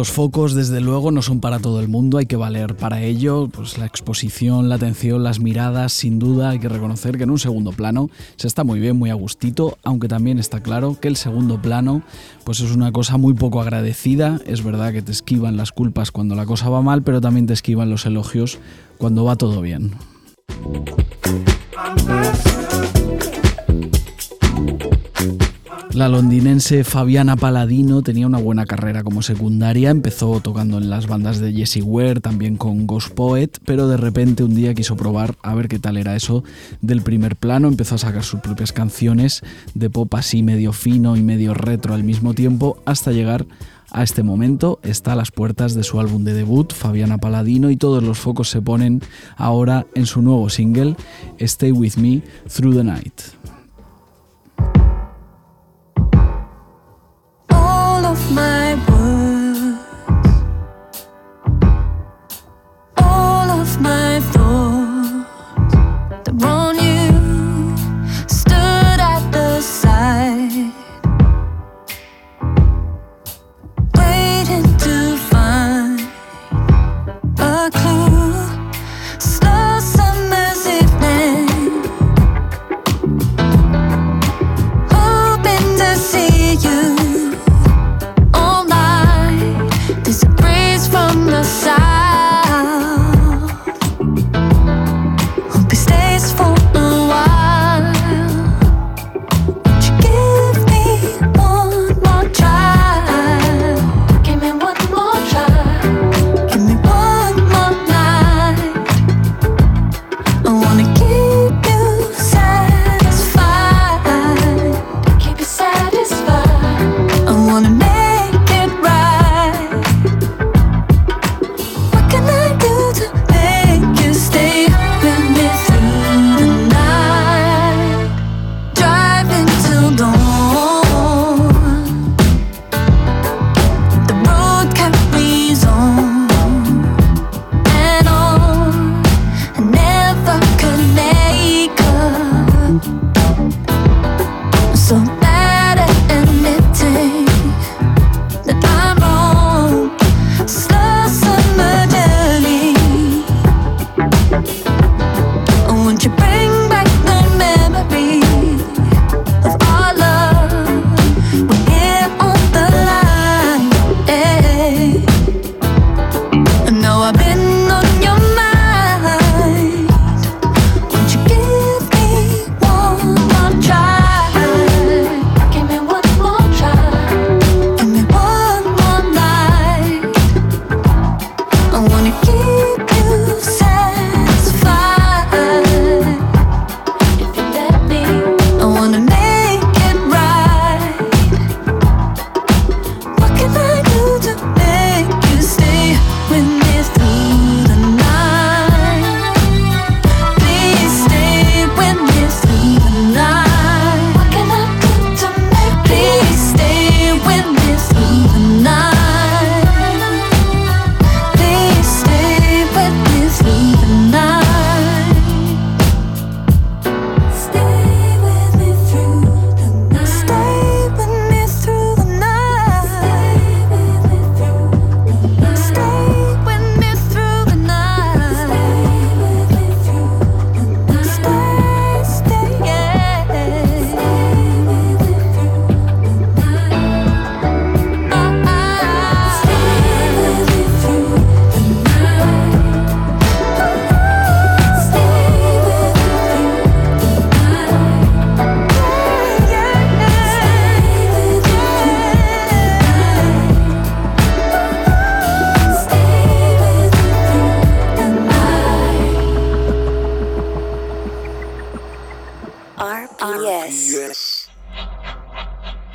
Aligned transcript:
Los 0.00 0.12
focos, 0.12 0.54
desde 0.54 0.80
luego, 0.80 1.10
no 1.10 1.20
son 1.20 1.40
para 1.40 1.58
todo 1.58 1.78
el 1.78 1.88
mundo, 1.88 2.16
hay 2.16 2.24
que 2.24 2.36
valer 2.36 2.74
para 2.74 3.02
ello 3.02 3.50
pues, 3.52 3.76
la 3.76 3.84
exposición, 3.84 4.70
la 4.70 4.76
atención, 4.76 5.22
las 5.22 5.40
miradas, 5.40 5.92
sin 5.92 6.18
duda 6.18 6.48
hay 6.48 6.58
que 6.58 6.70
reconocer 6.70 7.18
que 7.18 7.24
en 7.24 7.30
un 7.30 7.38
segundo 7.38 7.72
plano 7.72 8.08
se 8.36 8.46
está 8.46 8.64
muy 8.64 8.80
bien, 8.80 8.96
muy 8.96 9.10
a 9.10 9.14
gustito, 9.14 9.76
aunque 9.82 10.08
también 10.08 10.38
está 10.38 10.62
claro 10.62 10.96
que 10.98 11.08
el 11.08 11.16
segundo 11.16 11.60
plano 11.60 12.00
pues 12.44 12.60
es 12.60 12.70
una 12.70 12.92
cosa 12.92 13.18
muy 13.18 13.34
poco 13.34 13.60
agradecida, 13.60 14.40
es 14.46 14.64
verdad 14.64 14.94
que 14.94 15.02
te 15.02 15.12
esquivan 15.12 15.58
las 15.58 15.70
culpas 15.70 16.10
cuando 16.10 16.34
la 16.34 16.46
cosa 16.46 16.70
va 16.70 16.80
mal, 16.80 17.02
pero 17.02 17.20
también 17.20 17.46
te 17.46 17.52
esquivan 17.52 17.90
los 17.90 18.06
elogios 18.06 18.58
cuando 18.96 19.24
va 19.24 19.36
todo 19.36 19.60
bien. 19.60 19.92
La 25.92 26.08
londinense 26.08 26.84
Fabiana 26.84 27.34
Paladino 27.34 28.02
tenía 28.02 28.28
una 28.28 28.38
buena 28.38 28.64
carrera 28.64 29.02
como 29.02 29.22
secundaria, 29.22 29.90
empezó 29.90 30.40
tocando 30.40 30.78
en 30.78 30.88
las 30.88 31.08
bandas 31.08 31.40
de 31.40 31.52
Jessie 31.52 31.82
Ware, 31.82 32.20
también 32.20 32.56
con 32.56 32.86
Ghost 32.86 33.12
Poet, 33.12 33.58
pero 33.64 33.88
de 33.88 33.96
repente 33.96 34.44
un 34.44 34.54
día 34.54 34.72
quiso 34.72 34.96
probar 34.96 35.34
a 35.42 35.52
ver 35.54 35.66
qué 35.66 35.80
tal 35.80 35.96
era 35.96 36.14
eso 36.14 36.44
del 36.80 37.02
primer 37.02 37.34
plano, 37.34 37.66
empezó 37.66 37.96
a 37.96 37.98
sacar 37.98 38.22
sus 38.22 38.38
propias 38.38 38.72
canciones 38.72 39.42
de 39.74 39.90
pop 39.90 40.14
así 40.14 40.44
medio 40.44 40.72
fino 40.72 41.16
y 41.16 41.22
medio 41.22 41.54
retro 41.54 41.92
al 41.92 42.04
mismo 42.04 42.34
tiempo, 42.34 42.80
hasta 42.86 43.10
llegar 43.10 43.46
a 43.90 44.04
este 44.04 44.22
momento 44.22 44.78
está 44.84 45.14
a 45.14 45.16
las 45.16 45.32
puertas 45.32 45.74
de 45.74 45.82
su 45.82 45.98
álbum 45.98 46.22
de 46.22 46.34
debut, 46.34 46.72
Fabiana 46.72 47.18
Paladino, 47.18 47.68
y 47.68 47.76
todos 47.76 48.04
los 48.04 48.16
focos 48.16 48.48
se 48.48 48.62
ponen 48.62 49.02
ahora 49.36 49.86
en 49.96 50.06
su 50.06 50.22
nuevo 50.22 50.48
single, 50.50 50.94
Stay 51.40 51.72
With 51.72 51.96
Me 51.96 52.22
Through 52.48 52.76
the 52.76 52.84
Night. 52.84 53.20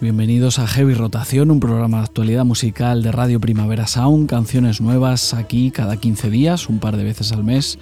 Bienvenidos 0.00 0.58
a 0.58 0.66
Heavy 0.66 0.94
Rotación, 0.94 1.50
un 1.50 1.60
programa 1.60 1.98
de 1.98 2.04
actualidad 2.04 2.46
musical 2.46 3.02
de 3.02 3.12
Radio 3.12 3.38
Primavera 3.38 3.86
Sound, 3.86 4.30
canciones 4.30 4.80
nuevas 4.80 5.34
aquí 5.34 5.70
cada 5.70 5.98
15 5.98 6.30
días, 6.30 6.70
un 6.70 6.78
par 6.78 6.96
de 6.96 7.04
veces 7.04 7.32
al 7.32 7.44
mes, 7.44 7.78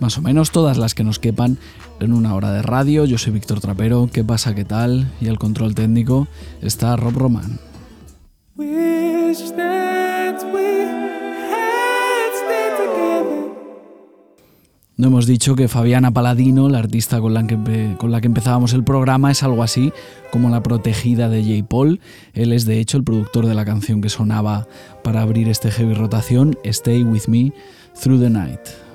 más 0.00 0.16
o 0.16 0.22
menos 0.22 0.52
todas 0.52 0.78
las 0.78 0.94
que 0.94 1.04
nos 1.04 1.18
quepan 1.18 1.58
en 2.00 2.14
una 2.14 2.34
hora 2.34 2.50
de 2.52 2.62
radio. 2.62 3.04
Yo 3.04 3.18
soy 3.18 3.34
Víctor 3.34 3.60
Trapero, 3.60 4.08
¿qué 4.10 4.24
pasa? 4.24 4.54
¿Qué 4.54 4.64
tal? 4.64 5.12
Y 5.20 5.26
el 5.26 5.38
control 5.38 5.74
técnico 5.74 6.28
está 6.62 6.96
Rob 6.96 7.18
Roman. 7.18 7.58
No 15.00 15.06
hemos 15.06 15.24
dicho 15.24 15.56
que 15.56 15.66
Fabiana 15.66 16.10
Paladino, 16.10 16.68
la 16.68 16.78
artista 16.78 17.22
con 17.22 17.32
la, 17.32 17.46
que, 17.46 17.56
con 17.96 18.12
la 18.12 18.20
que 18.20 18.26
empezábamos 18.26 18.74
el 18.74 18.84
programa, 18.84 19.30
es 19.30 19.42
algo 19.42 19.62
así 19.62 19.94
como 20.30 20.50
la 20.50 20.62
protegida 20.62 21.30
de 21.30 21.42
J. 21.42 21.66
Paul. 21.66 22.00
Él 22.34 22.52
es 22.52 22.66
de 22.66 22.80
hecho 22.80 22.98
el 22.98 23.04
productor 23.04 23.46
de 23.46 23.54
la 23.54 23.64
canción 23.64 24.02
que 24.02 24.10
sonaba 24.10 24.68
para 25.02 25.22
abrir 25.22 25.48
este 25.48 25.70
heavy 25.70 25.94
rotación, 25.94 26.54
Stay 26.64 27.02
With 27.02 27.28
Me 27.28 27.50
Through 27.98 28.20
the 28.20 28.28
Night. 28.28 28.89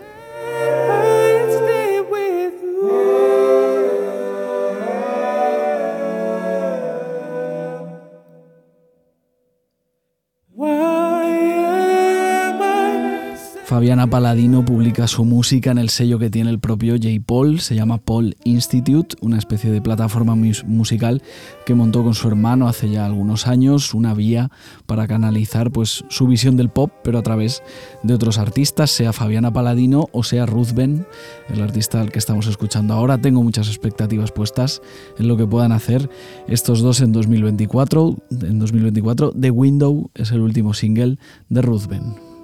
Fabiana 13.76 14.08
Paladino 14.10 14.64
publica 14.64 15.06
su 15.06 15.26
música 15.26 15.70
en 15.70 15.78
el 15.78 15.90
sello 15.90 16.18
que 16.18 16.30
tiene 16.30 16.50
el 16.50 16.60
propio 16.60 16.94
J. 16.94 17.10
Paul, 17.26 17.60
se 17.60 17.76
llama 17.76 17.98
Paul 17.98 18.38
Institute, 18.46 19.18
una 19.20 19.38
especie 19.38 19.70
de 19.70 19.82
plataforma 19.82 20.34
musical 20.34 21.22
que 21.66 21.76
montó 21.76 22.02
con 22.02 22.14
su 22.14 22.30
hermano 22.30 22.70
hace 22.70 22.90
ya 22.90 23.06
algunos 23.06 23.48
años, 23.48 23.94
una 23.94 24.14
vía 24.14 24.50
para 24.86 25.10
canalizar 25.10 25.72
pues, 25.72 26.06
su 26.08 26.26
visión 26.26 26.56
del 26.56 26.70
pop, 26.70 26.90
pero 27.04 27.20
a 27.20 27.22
través 27.22 27.64
de 28.02 28.14
otros 28.14 28.38
artistas, 28.38 28.92
sea 28.92 29.12
Fabiana 29.12 29.52
Paladino 29.52 30.08
o 30.14 30.24
sea 30.24 30.46
Ruth 30.46 30.72
Ben, 30.74 31.06
el 31.50 31.62
artista 31.62 32.00
al 32.00 32.14
que 32.14 32.20
estamos 32.20 32.48
escuchando 32.48 32.94
ahora. 32.94 33.18
Tengo 33.18 33.44
muchas 33.44 33.68
expectativas 33.68 34.32
puestas 34.32 34.82
en 35.20 35.28
lo 35.28 35.36
que 35.36 35.48
puedan 35.48 35.74
hacer 35.74 36.10
estos 36.48 36.80
dos 36.80 37.02
en 37.02 37.12
2024. 37.12 38.16
En 38.42 38.58
2024, 38.58 39.34
The 39.34 39.52
Window 39.52 40.12
es 40.14 40.32
el 40.32 40.40
último 40.40 40.74
single 40.74 41.18
de 41.50 41.62
Ruth 41.62 41.88
Ben. 41.90 42.35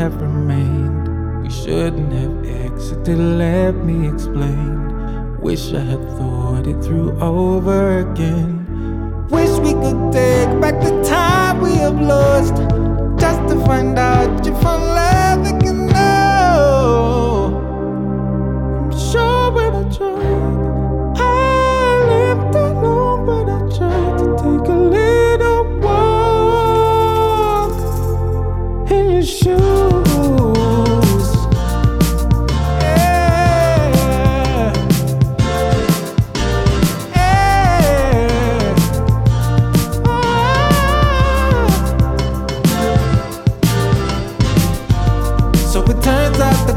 Have 0.00 0.18
remained. 0.22 1.42
We 1.42 1.50
shouldn't 1.50 2.10
have 2.14 2.46
exited, 2.46 3.18
let 3.18 3.74
me 3.84 4.08
explain. 4.08 5.38
Wish 5.42 5.74
I 5.74 5.80
had 5.80 6.02
thought 6.16 6.66
it 6.66 6.82
through 6.82 7.10
over 7.20 7.49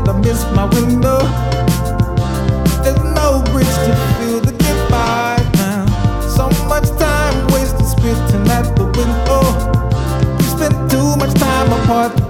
I 0.08 0.12
missed 0.20 0.52
my 0.52 0.66
window. 0.66 1.20
There's 2.84 3.04
no 3.16 3.42
bridge 3.52 3.76
to 3.86 3.92
now. 5.56 5.86
So 6.28 6.50
much 6.68 6.90
time 7.00 7.48
wasted 7.48 7.86
spitting 7.86 8.48
at 8.50 8.76
the 8.76 8.86
window. 8.86 9.42
We 10.38 10.44
spent 10.44 10.92
too 10.92 11.16
much 11.16 11.34
time 11.36 11.72
apart 11.72 12.23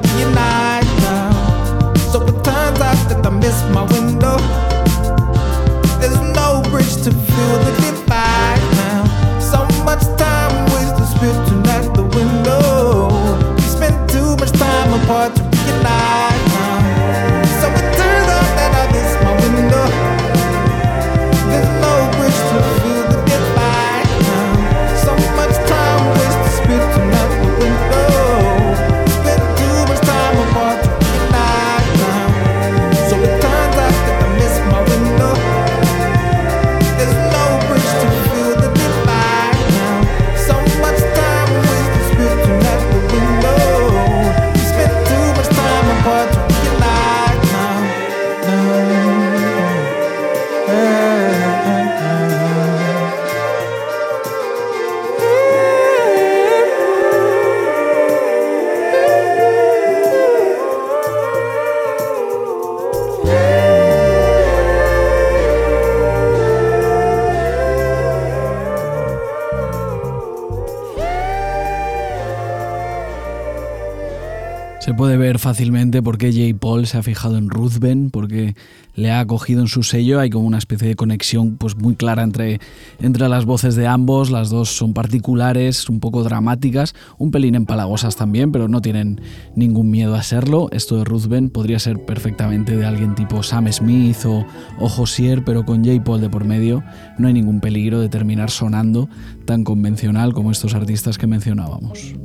fácilmente 75.54 76.02
por 76.02 76.18
qué 76.18 76.32
J. 76.32 76.58
Paul 76.60 76.88
se 76.88 76.98
ha 76.98 77.04
fijado 77.04 77.38
en 77.38 77.48
Ruthven, 77.48 78.10
porque 78.10 78.56
le 78.96 79.12
ha 79.12 79.20
acogido 79.20 79.62
en 79.62 79.68
su 79.68 79.84
sello. 79.84 80.20
Hay 80.20 80.32
como 80.32 80.48
una 80.48 80.58
especie 80.58 80.88
de 80.88 80.96
conexión 80.96 81.58
pues, 81.58 81.78
muy 81.78 81.96
clara 81.96 82.24
entre, 82.24 82.60
entre 83.00 83.30
las 83.30 83.46
voces 83.46 83.76
de 83.76 83.86
ambos. 83.86 84.32
Las 84.32 84.50
dos 84.50 84.70
son 84.76 84.96
particulares, 84.96 85.88
un 85.90 86.00
poco 86.00 86.24
dramáticas, 86.24 86.96
un 87.20 87.30
pelín 87.30 87.54
empalagosas 87.54 88.16
también, 88.16 88.52
pero 88.52 88.68
no 88.68 88.82
tienen 88.82 89.22
ningún 89.56 89.92
miedo 89.92 90.16
a 90.16 90.24
serlo. 90.24 90.70
Esto 90.72 90.98
de 90.98 91.04
Ruthven 91.04 91.52
podría 91.52 91.78
ser 91.78 92.04
perfectamente 92.04 92.76
de 92.76 92.88
alguien 92.88 93.14
tipo 93.14 93.44
Sam 93.44 93.72
Smith 93.72 94.26
o, 94.26 94.48
o 94.80 94.90
Josier, 94.90 95.44
pero 95.46 95.66
con 95.66 95.86
J. 95.86 96.04
Paul 96.04 96.20
de 96.20 96.32
por 96.32 96.46
medio 96.46 96.84
no 97.20 97.28
hay 97.28 97.34
ningún 97.36 97.60
peligro 97.60 98.00
de 98.00 98.10
terminar 98.10 98.50
sonando 98.50 99.08
tan 99.46 99.64
convencional 99.64 100.34
como 100.34 100.50
estos 100.50 100.74
artistas 100.74 101.20
que 101.20 101.28
mencionábamos. 101.28 102.16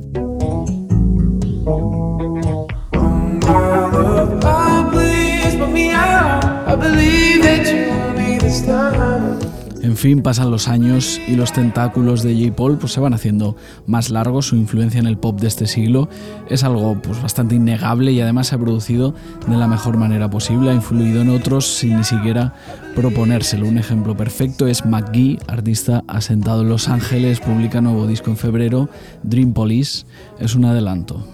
En 9.81 9.97
fin, 9.97 10.21
pasan 10.21 10.51
los 10.51 10.67
años 10.67 11.19
y 11.27 11.35
los 11.35 11.51
tentáculos 11.51 12.21
de 12.21 12.35
J. 12.35 12.55
Paul 12.55 12.77
pues, 12.77 12.93
se 12.93 12.99
van 12.99 13.13
haciendo 13.13 13.55
más 13.85 14.09
largos. 14.09 14.47
Su 14.47 14.55
influencia 14.55 14.99
en 14.99 15.07
el 15.07 15.17
pop 15.17 15.39
de 15.39 15.47
este 15.47 15.67
siglo 15.67 16.09
es 16.49 16.63
algo 16.63 17.01
pues, 17.01 17.21
bastante 17.21 17.55
innegable 17.55 18.11
y 18.11 18.21
además 18.21 18.47
se 18.47 18.55
ha 18.55 18.59
producido 18.59 19.13
de 19.47 19.57
la 19.57 19.67
mejor 19.67 19.97
manera 19.97 20.29
posible. 20.29 20.69
Ha 20.69 20.73
influido 20.73 21.21
en 21.21 21.29
otros 21.29 21.65
sin 21.65 21.97
ni 21.97 22.03
siquiera 22.03 22.53
proponérselo. 22.95 23.67
Un 23.67 23.77
ejemplo 23.77 24.15
perfecto 24.15 24.67
es 24.67 24.85
McGee, 24.85 25.39
artista 25.47 26.03
asentado 26.07 26.61
en 26.61 26.69
Los 26.69 26.87
Ángeles, 26.87 27.39
publica 27.39 27.81
nuevo 27.81 28.05
disco 28.05 28.29
en 28.29 28.37
febrero. 28.37 28.89
Dream 29.23 29.53
Police 29.53 30.05
es 30.39 30.55
un 30.55 30.65
adelanto. 30.65 31.25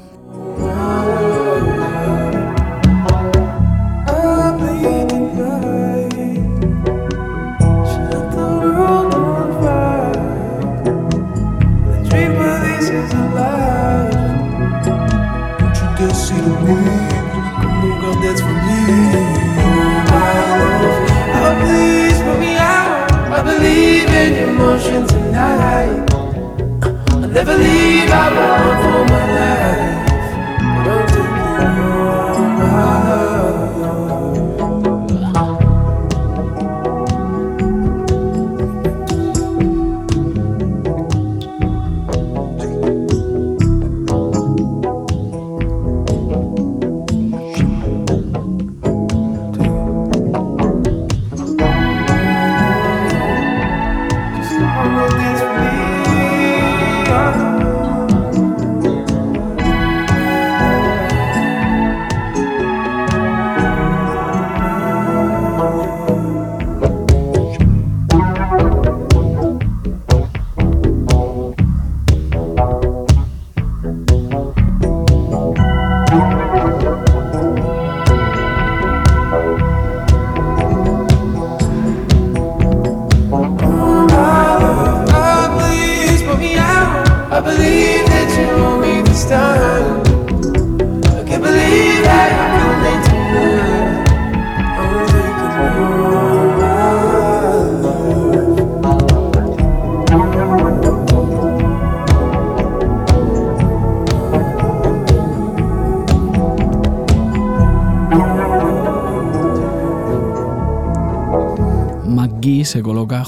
believe 27.57 28.11
I 28.11 28.29
will. 28.33 28.44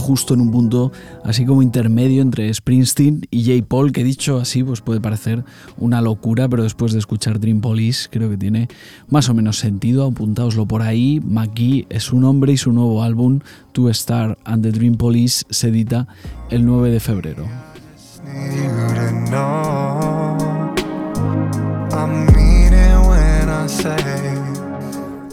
Justo 0.08 0.34
en 0.36 0.40
un 0.40 0.52
punto 0.52 0.94
así 1.26 1.46
como 1.46 1.62
intermedio 1.62 2.22
entre 2.22 2.54
Springsteen 2.54 3.28
y 3.30 3.44
J. 3.44 3.68
Paul, 3.68 3.92
que 3.92 4.06
dicho 4.06 4.38
así 4.38 4.64
pues 4.64 4.80
puede 4.80 5.02
parecer 5.02 5.44
una 5.78 6.00
locura, 6.00 6.48
pero 6.48 6.64
después 6.64 6.94
de 6.94 7.00
escuchar 7.00 7.42
Dream 7.42 7.60
Police 7.60 8.08
creo 8.10 8.30
que 8.30 8.38
tiene 8.38 8.70
más 9.10 9.28
o 9.28 9.34
menos 9.34 9.60
sentido, 9.60 10.06
apuntaoslo 10.06 10.66
por 10.66 10.82
ahí. 10.82 11.20
McGee 11.20 11.88
es 11.90 12.04
su 12.04 12.22
nombre 12.22 12.54
y 12.54 12.58
su 12.58 12.72
nuevo 12.72 13.04
álbum, 13.04 13.42
Two 13.74 13.90
Star 13.90 14.38
and 14.46 14.64
the 14.64 14.72
Dream 14.72 14.96
Police, 14.96 15.44
se 15.50 15.68
edita 15.68 16.08
el 16.50 16.66
9 16.66 16.90
de 16.90 17.00
febrero. 17.02 17.46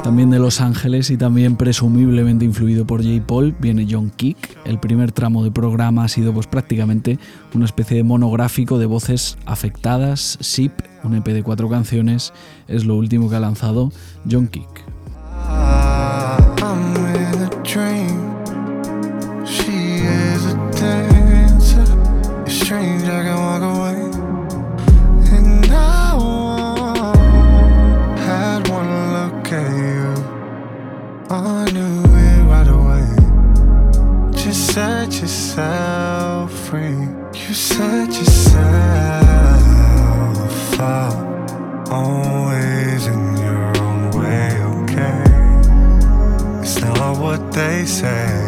También 0.04 0.28
de 0.28 0.38
Los 0.38 0.60
Ángeles 0.60 1.08
y 1.08 1.16
también 1.16 1.56
presumiblemente 1.56 2.44
influido 2.44 2.86
por 2.86 3.02
J. 3.02 3.26
Paul 3.26 3.56
viene 3.58 3.88
John 3.90 4.10
Kick. 4.10 4.36
El 4.66 4.78
primer 4.78 5.12
tramo 5.12 5.42
de 5.42 5.50
programa 5.50 6.04
ha 6.04 6.08
sido 6.08 6.34
pues 6.34 6.46
prácticamente 6.46 7.18
una 7.54 7.64
especie 7.64 7.96
de 7.96 8.04
monográfico 8.04 8.78
de 8.78 8.84
voces 8.84 9.38
afectadas. 9.46 10.36
SIP, 10.42 10.72
un 11.04 11.14
EP 11.14 11.24
de 11.28 11.42
cuatro 11.42 11.70
canciones, 11.70 12.34
es 12.68 12.84
lo 12.84 12.96
último 12.96 13.30
que 13.30 13.36
ha 13.36 13.40
lanzado 13.40 13.92
John 14.30 14.46
Kick. 14.48 14.84
Yourself 35.24 36.52
free. 36.52 37.08
You 37.32 37.54
set 37.54 38.08
yourself 38.08 38.60
up, 40.80 41.14
always 41.90 43.06
in 43.06 43.36
your 43.38 43.76
own 43.78 44.10
way, 44.10 44.50
okay? 44.82 45.22
It's 46.60 46.80
not 46.80 47.18
what 47.18 47.52
they 47.52 47.86
say. 47.86 48.43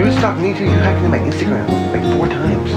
You 0.00 0.10
stalked 0.12 0.40
me 0.40 0.54
too. 0.54 0.64
You 0.64 0.70
hacked 0.70 0.96
into 0.96 1.10
my 1.10 1.18
Instagram 1.18 1.68
like 1.92 2.16
four 2.16 2.26
times. 2.26 2.70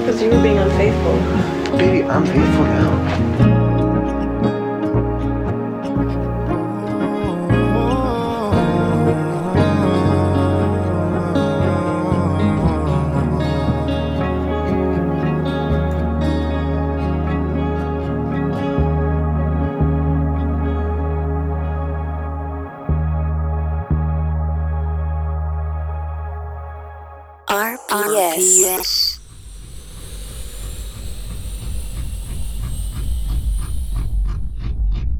Because 0.00 0.20
you 0.20 0.28
were 0.28 0.42
being 0.42 0.58
unfaithful. 0.58 1.78
Baby, 1.78 2.02
I'm 2.02 2.26
faithful 2.26 2.64
now. 2.64 3.47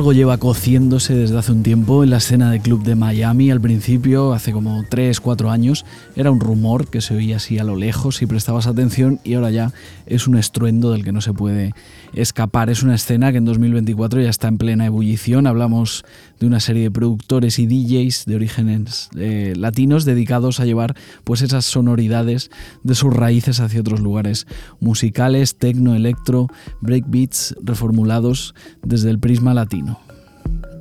Lleva 0.00 0.38
cociéndose 0.38 1.14
desde 1.14 1.38
hace 1.38 1.52
un 1.52 1.62
tiempo 1.62 2.02
en 2.02 2.10
la 2.10 2.16
escena 2.16 2.50
de 2.50 2.58
club 2.58 2.82
de 2.82 2.96
Miami. 2.96 3.50
Al 3.50 3.60
principio, 3.60 4.32
hace 4.32 4.50
como 4.50 4.82
3, 4.88 5.20
4 5.20 5.50
años, 5.50 5.84
era 6.16 6.32
un 6.32 6.40
rumor 6.40 6.88
que 6.88 7.00
se 7.00 7.14
oía 7.14 7.36
así 7.36 7.58
a 7.58 7.64
lo 7.64 7.76
lejos 7.76 8.16
si 8.16 8.26
prestabas 8.26 8.66
atención 8.66 9.20
y 9.24 9.34
ahora 9.34 9.50
ya 9.50 9.72
es 10.06 10.26
un 10.26 10.36
estruendo 10.36 10.90
del 10.90 11.04
que 11.04 11.12
no 11.12 11.20
se 11.20 11.32
puede 11.32 11.74
escapar. 12.12 12.70
Es 12.70 12.82
una 12.82 12.96
escena 12.96 13.30
que 13.30 13.38
en 13.38 13.44
2024 13.44 14.20
ya 14.22 14.30
está 14.30 14.48
en 14.48 14.58
plena 14.58 14.86
ebullición. 14.86 15.46
Hablamos 15.46 16.04
de 16.40 16.46
una 16.46 16.58
serie 16.58 16.84
de 16.84 16.90
productores 16.90 17.58
y 17.58 17.66
DJs 17.66 18.24
de 18.24 18.34
orígenes 18.34 19.10
eh, 19.16 19.52
latinos 19.56 20.04
dedicados 20.04 20.58
a 20.58 20.64
llevar 20.64 20.96
pues 21.22 21.42
esas 21.42 21.66
sonoridades 21.66 22.50
de 22.82 22.94
sus 22.94 23.14
raíces 23.14 23.60
hacia 23.60 23.80
otros 23.80 24.00
lugares 24.00 24.46
musicales, 24.80 25.56
tecno, 25.56 25.94
electro, 25.94 26.48
breakbeats 26.80 27.54
reformulados 27.62 28.54
desde 28.82 29.10
el 29.10 29.20
prisma 29.20 29.54
latino. 29.54 29.99
and 30.44 30.79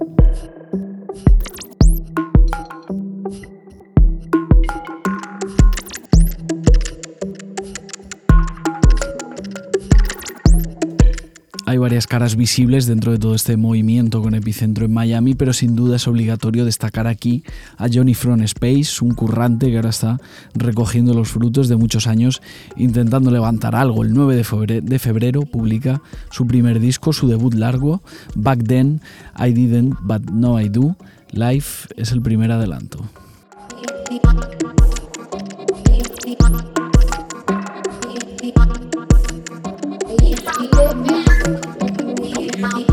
caras 12.08 12.36
visibles 12.36 12.86
dentro 12.86 13.12
de 13.12 13.20
todo 13.20 13.36
este 13.36 13.58
movimiento 13.58 14.22
con 14.22 14.36
epicentro 14.36 14.86
en 14.86 14.94
Miami, 14.94 15.36
pero 15.36 15.54
sin 15.54 15.76
duda 15.76 15.96
es 15.96 16.08
obligatorio 16.08 16.66
destacar 16.66 17.08
aquí 17.08 17.44
a 17.78 17.88
Johnny 17.92 18.14
From 18.14 18.42
Space, 18.42 19.04
un 19.04 19.14
currante 19.14 19.70
que 19.70 19.78
ahora 19.78 19.90
está 19.90 20.20
recogiendo 20.54 21.14
los 21.14 21.30
frutos 21.30 21.68
de 21.68 21.76
muchos 21.76 22.08
años 22.08 22.42
intentando 22.78 23.32
levantar 23.32 23.76
algo. 23.76 24.04
El 24.04 24.14
9 24.14 24.36
de 24.36 24.44
febrero, 24.44 24.86
de 24.86 25.00
febrero 25.00 25.42
publica 25.42 26.02
su 26.32 26.46
primer 26.48 26.80
disco, 26.80 27.14
su 27.14 27.28
debut 27.28 27.54
largo, 27.54 28.02
Back 28.36 28.64
Then, 28.66 29.02
I 29.38 29.52
Didn't, 29.52 29.96
But 30.02 30.30
No 30.30 30.60
I 30.60 30.70
Do. 30.70 30.96
Life 31.32 31.88
es 31.96 32.12
el 32.12 32.22
primer 32.22 32.52
adelanto. 32.52 33.04
Thank 42.62 42.78
you. 42.78 42.89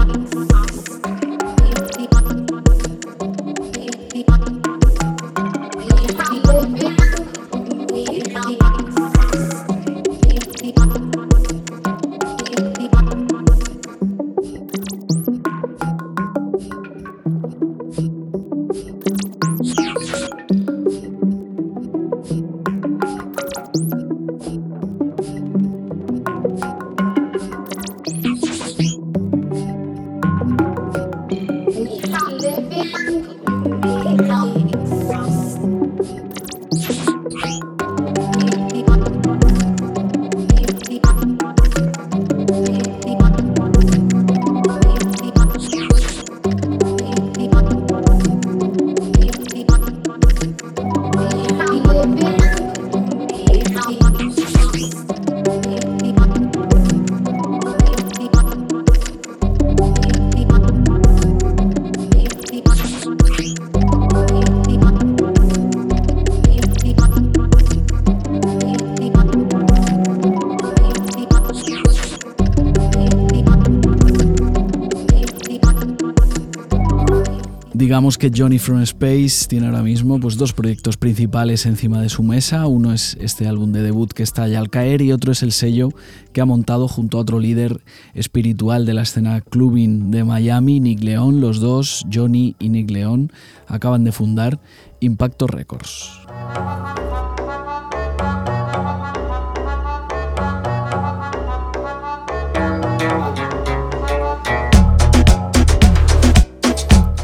Digamos 77.97 78.19
que 78.19 78.31
Johnny 78.31 78.59
from 78.59 78.83
Space 78.83 79.49
tiene 79.49 79.69
ahora 79.69 79.83
mismo 79.83 80.21
pues, 80.21 80.37
dos 80.37 80.53
proyectos 80.53 80.99
principales 80.99 81.65
encima 81.65 82.03
de 82.03 82.11
su 82.11 82.23
mesa. 82.23 82.67
Uno 82.67 82.93
es 82.93 83.17
este 83.23 83.49
álbum 83.49 83.73
de 83.73 83.81
debut 83.81 84.13
que 84.13 84.23
está 84.23 84.47
ya 84.49 84.59
al 84.59 84.69
caer 84.69 85.01
y 85.01 85.13
otro 85.13 85.33
es 85.33 85.43
el 85.43 85.51
sello 85.51 85.89
que 86.35 86.43
ha 86.43 86.45
montado 86.45 86.89
junto 86.89 87.17
a 87.17 87.23
otro 87.23 87.41
líder 87.41 87.81
espiritual 88.13 88.85
de 88.85 88.93
la 88.93 89.01
escena 89.01 89.41
clubbing 89.41 90.11
de 90.11 90.25
Miami, 90.25 90.79
Nick 90.79 91.03
León. 91.03 91.41
Los 91.41 91.61
dos, 91.61 92.05
Johnny 92.13 92.55
y 92.59 92.69
Nick 92.69 92.91
León, 92.91 93.33
acaban 93.67 94.05
de 94.05 94.13
fundar 94.13 94.61
Impacto 95.01 95.47
Records. 95.47 96.26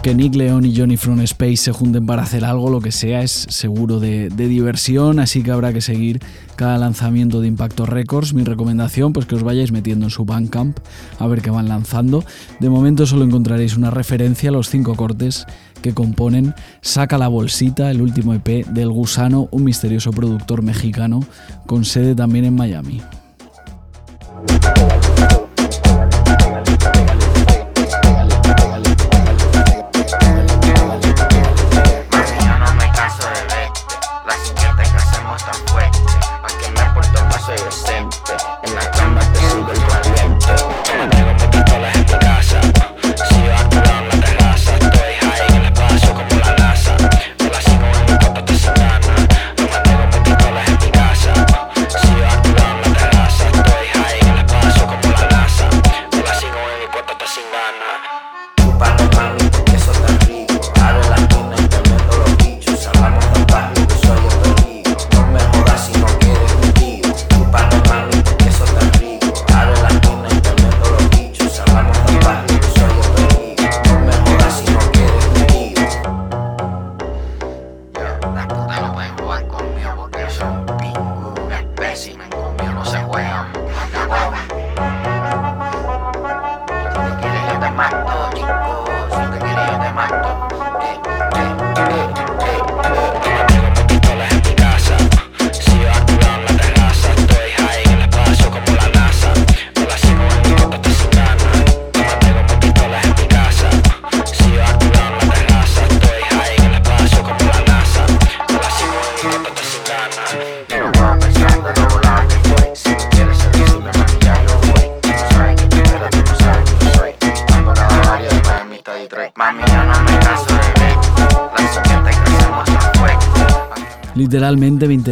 Que 0.02 0.14
Nick 0.16 0.34
León 0.34 0.64
y 0.64 0.76
Johnny 0.76 0.96
From 0.96 1.20
Space 1.20 1.58
se 1.58 1.70
junten 1.70 2.06
para 2.06 2.22
hacer 2.22 2.44
algo, 2.44 2.70
lo 2.70 2.80
que 2.80 2.90
sea, 2.90 3.22
es 3.22 3.46
seguro 3.50 4.00
de, 4.00 4.30
diversión, 4.30 5.20
así 5.20 5.44
que 5.44 5.52
habrá 5.52 5.72
que 5.72 5.80
seguir 5.80 6.20
cada 6.56 6.76
lanzamiento 6.76 7.40
de 7.40 7.46
Impacto 7.46 7.86
Records. 7.86 8.34
Mi 8.34 8.42
recomendación, 8.42 9.12
pues 9.12 9.26
que 9.26 9.36
os 9.36 9.44
vayáis 9.44 9.70
metiendo 9.70 10.06
en 10.06 10.10
su 10.10 10.24
Bandcamp 10.24 10.76
a 11.20 11.26
ver 11.28 11.40
qué 11.40 11.50
van 11.50 11.68
lanzando. 11.68 12.24
De 12.58 12.68
momento 12.68 13.06
solo 13.06 13.24
encontraréis 13.24 13.76
una 13.76 13.90
referencia 13.90 14.48
a 14.48 14.52
los 14.52 14.68
cinco 14.68 14.96
cortes 14.96 15.46
que 15.82 15.94
componen 15.94 16.54
Saca 16.80 17.16
la 17.16 17.28
Bolsita, 17.28 17.88
el 17.90 18.02
último 18.02 18.34
EP 18.34 18.66
del 18.66 18.90
Gusano, 18.90 19.48
un 19.52 19.62
misterioso 19.62 20.10
productor 20.10 20.62
mexicano 20.62 21.20
con 21.66 21.84
sede 21.84 22.16
también 22.16 22.44
en 22.44 22.56
Miami. 22.56 23.00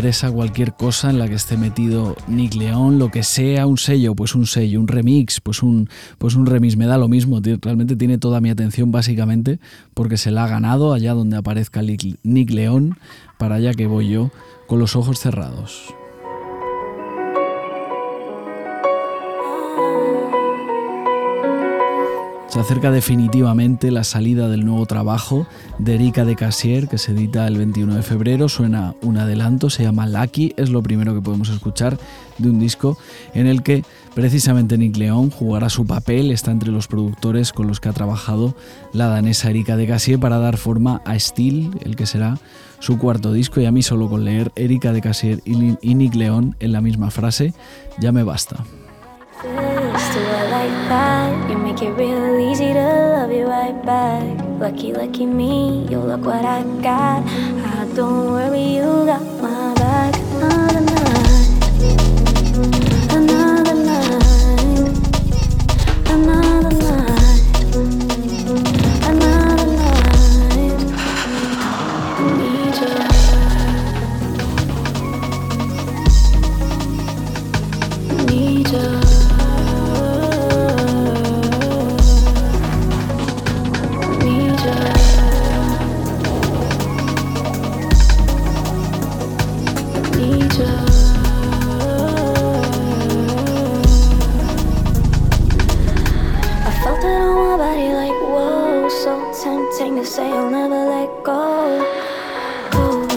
Interesa 0.00 0.32
cualquier 0.32 0.72
cosa 0.72 1.10
en 1.10 1.18
la 1.18 1.28
que 1.28 1.34
esté 1.34 1.58
metido 1.58 2.16
Nick 2.26 2.54
León, 2.54 2.98
lo 2.98 3.10
que 3.10 3.22
sea, 3.22 3.66
un 3.66 3.76
sello, 3.76 4.14
pues 4.14 4.34
un 4.34 4.46
sello, 4.46 4.80
un 4.80 4.88
remix, 4.88 5.42
pues 5.42 5.62
un, 5.62 5.90
pues 6.16 6.36
un 6.36 6.46
remix, 6.46 6.78
me 6.78 6.86
da 6.86 6.96
lo 6.96 7.06
mismo, 7.06 7.38
realmente 7.60 7.96
tiene 7.96 8.16
toda 8.16 8.40
mi 8.40 8.48
atención 8.48 8.90
básicamente 8.92 9.60
porque 9.92 10.16
se 10.16 10.30
la 10.30 10.44
ha 10.44 10.48
ganado 10.48 10.94
allá 10.94 11.12
donde 11.12 11.36
aparezca 11.36 11.82
Nick 11.82 12.50
León, 12.50 12.96
para 13.36 13.56
allá 13.56 13.74
que 13.74 13.86
voy 13.86 14.08
yo, 14.08 14.30
con 14.66 14.78
los 14.78 14.96
ojos 14.96 15.20
cerrados. 15.20 15.92
Se 22.50 22.58
acerca 22.58 22.90
definitivamente 22.90 23.92
la 23.92 24.02
salida 24.02 24.48
del 24.48 24.66
nuevo 24.66 24.84
trabajo 24.84 25.46
de 25.78 25.94
Erika 25.94 26.24
de 26.24 26.34
Casier, 26.34 26.88
que 26.88 26.98
se 26.98 27.12
edita 27.12 27.46
el 27.46 27.56
21 27.56 27.94
de 27.94 28.02
febrero. 28.02 28.48
Suena 28.48 28.96
un 29.02 29.18
adelanto, 29.18 29.70
se 29.70 29.84
llama 29.84 30.08
Lucky, 30.08 30.52
es 30.56 30.68
lo 30.70 30.82
primero 30.82 31.14
que 31.14 31.20
podemos 31.20 31.48
escuchar 31.48 31.96
de 32.38 32.50
un 32.50 32.58
disco 32.58 32.98
en 33.34 33.46
el 33.46 33.62
que 33.62 33.84
precisamente 34.16 34.76
Nick 34.78 34.96
León 34.96 35.30
jugará 35.30 35.70
su 35.70 35.86
papel, 35.86 36.32
está 36.32 36.50
entre 36.50 36.72
los 36.72 36.88
productores 36.88 37.52
con 37.52 37.68
los 37.68 37.78
que 37.78 37.88
ha 37.88 37.92
trabajado 37.92 38.56
la 38.92 39.06
danesa 39.06 39.48
Erika 39.48 39.76
de 39.76 39.86
Casier 39.86 40.18
para 40.18 40.38
dar 40.38 40.56
forma 40.56 41.02
a 41.04 41.16
Steel, 41.20 41.70
el 41.84 41.94
que 41.94 42.06
será 42.06 42.36
su 42.80 42.98
cuarto 42.98 43.32
disco. 43.32 43.60
Y 43.60 43.66
a 43.66 43.70
mí 43.72 43.82
solo 43.84 44.08
con 44.08 44.24
leer 44.24 44.50
Erika 44.56 44.92
de 44.92 45.00
Casier 45.02 45.40
y 45.44 45.54
Ni- 45.54 45.78
y 45.82 45.94
Nick 45.94 46.16
León 46.16 46.56
en 46.58 46.72
la 46.72 46.80
misma 46.80 47.12
frase 47.12 47.54
ya 48.00 48.10
me 48.10 48.24
basta. 48.24 48.64
Make 51.80 51.88
it 51.88 51.92
real 51.94 52.38
easy 52.38 52.72
to 52.74 52.88
love 53.16 53.32
you 53.32 53.46
right 53.46 53.84
back. 53.86 54.22
Lucky, 54.58 54.92
lucky 54.92 55.24
me, 55.24 55.86
you 55.88 55.98
look 55.98 56.24
what 56.24 56.44
I 56.44 56.62
got. 56.82 57.24
I 57.24 57.88
don't 57.94 58.32
worry, 58.32 58.76
you 58.76 59.06
got 59.06 59.22
my 59.40 59.49
say 100.10 100.28
I'll 100.28 100.50
never 100.50 100.86
let 100.90 101.22
go. 101.22 101.38
Cold 102.72 103.12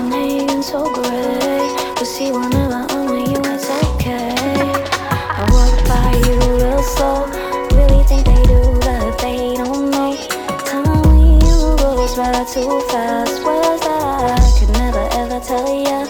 so 0.63 0.84
great, 0.93 1.95
but 1.97 2.06
see 2.06 2.32
whenever 2.32 2.86
I'm 2.88 3.06
with 3.10 3.32
you, 3.34 3.41
it's 3.51 3.67
okay. 3.89 4.36
I 5.39 5.43
walk 5.53 5.73
by 5.89 6.13
you 6.25 6.38
real 6.62 6.84
slow, 6.93 7.25
really 7.73 8.03
think 8.03 8.25
they 8.27 8.43
do, 8.45 8.62
but 8.86 9.17
they 9.17 9.56
don't 9.56 9.89
know. 9.89 10.13
Time 10.69 10.86
with 11.01 11.41
you 11.41 11.58
goes 11.82 12.15
by 12.15 12.45
too 12.53 12.79
fast. 12.91 13.41
Where's 13.43 13.82
that? 13.82 14.38
I 14.38 14.60
could 14.60 14.69
never 14.77 15.03
ever 15.21 15.39
tell 15.39 15.65
ya. 15.65 16.06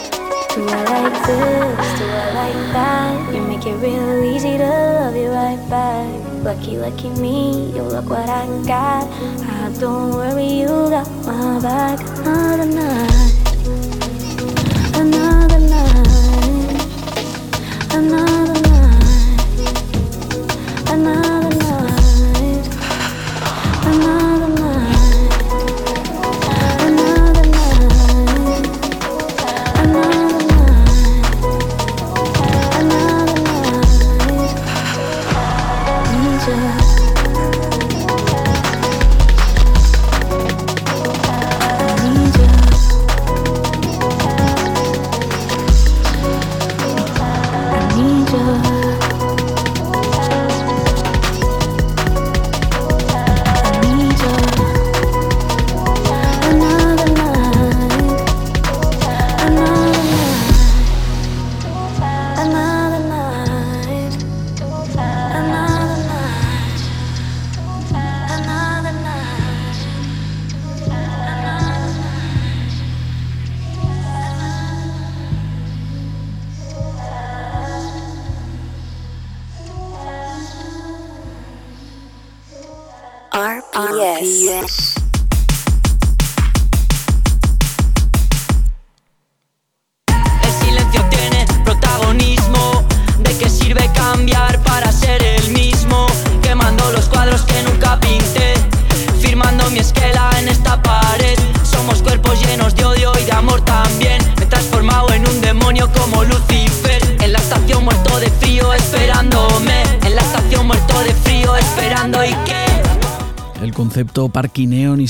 Do 0.54 0.68
I 0.68 0.84
like 0.96 1.18
this? 1.28 2.00
Do 2.00 2.06
I 2.12 2.28
like 2.42 2.64
that? 2.76 3.34
You 3.34 3.42
make 3.42 3.66
it 3.66 3.78
real 3.78 4.36
easy 4.36 4.58
to 4.58 4.68
love 5.00 5.16
you 5.16 5.30
right 5.30 5.64
back. 5.70 6.23
Lucky, 6.44 6.78
lucky 6.78 7.08
me, 7.22 7.72
you 7.72 7.84
look 7.84 8.10
what 8.10 8.28
I 8.28 8.46
got. 8.68 9.08
I 9.10 9.72
don't 9.80 10.12
worry, 10.12 10.46
you 10.46 10.68
got 10.68 11.10
my 11.26 11.62
back. 11.62 12.02
Another 12.20 12.66
night, 12.66 13.43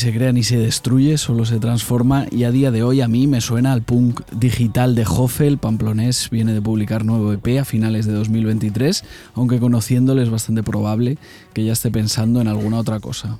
se 0.04 0.12
crea 0.12 0.34
ni 0.34 0.44
se 0.44 0.58
destruye, 0.58 1.18
solo 1.18 1.46
se 1.46 1.60
transforma. 1.60 2.26
Y 2.30 2.44
a 2.44 2.52
día 2.52 2.72
de 2.72 2.84
hoy 2.84 3.00
a 3.00 3.08
mí 3.08 3.26
me 3.26 3.40
suena 3.40 3.72
al 3.72 3.84
punk 3.84 4.20
digital 4.34 4.96
de 4.96 5.06
Jofe, 5.06 5.48
el 5.48 5.60
pamplonés 5.60 6.30
viene 6.30 6.52
de 6.52 6.62
publicar 6.62 7.06
nuevo 7.06 7.32
EP 7.32 7.62
a 7.62 7.64
finales 7.64 8.06
de 8.06 8.12
2023, 8.12 9.02
aunque 9.36 9.62
conociéndole 9.62 10.22
es 10.24 10.30
bastante 10.30 10.62
probable 10.62 11.18
que 11.54 11.64
ya 11.64 11.72
esté 11.72 11.90
pensando 11.90 12.42
en 12.42 12.50
alguna 12.50 12.80
otra 12.80 13.00
cosa. 13.00 13.38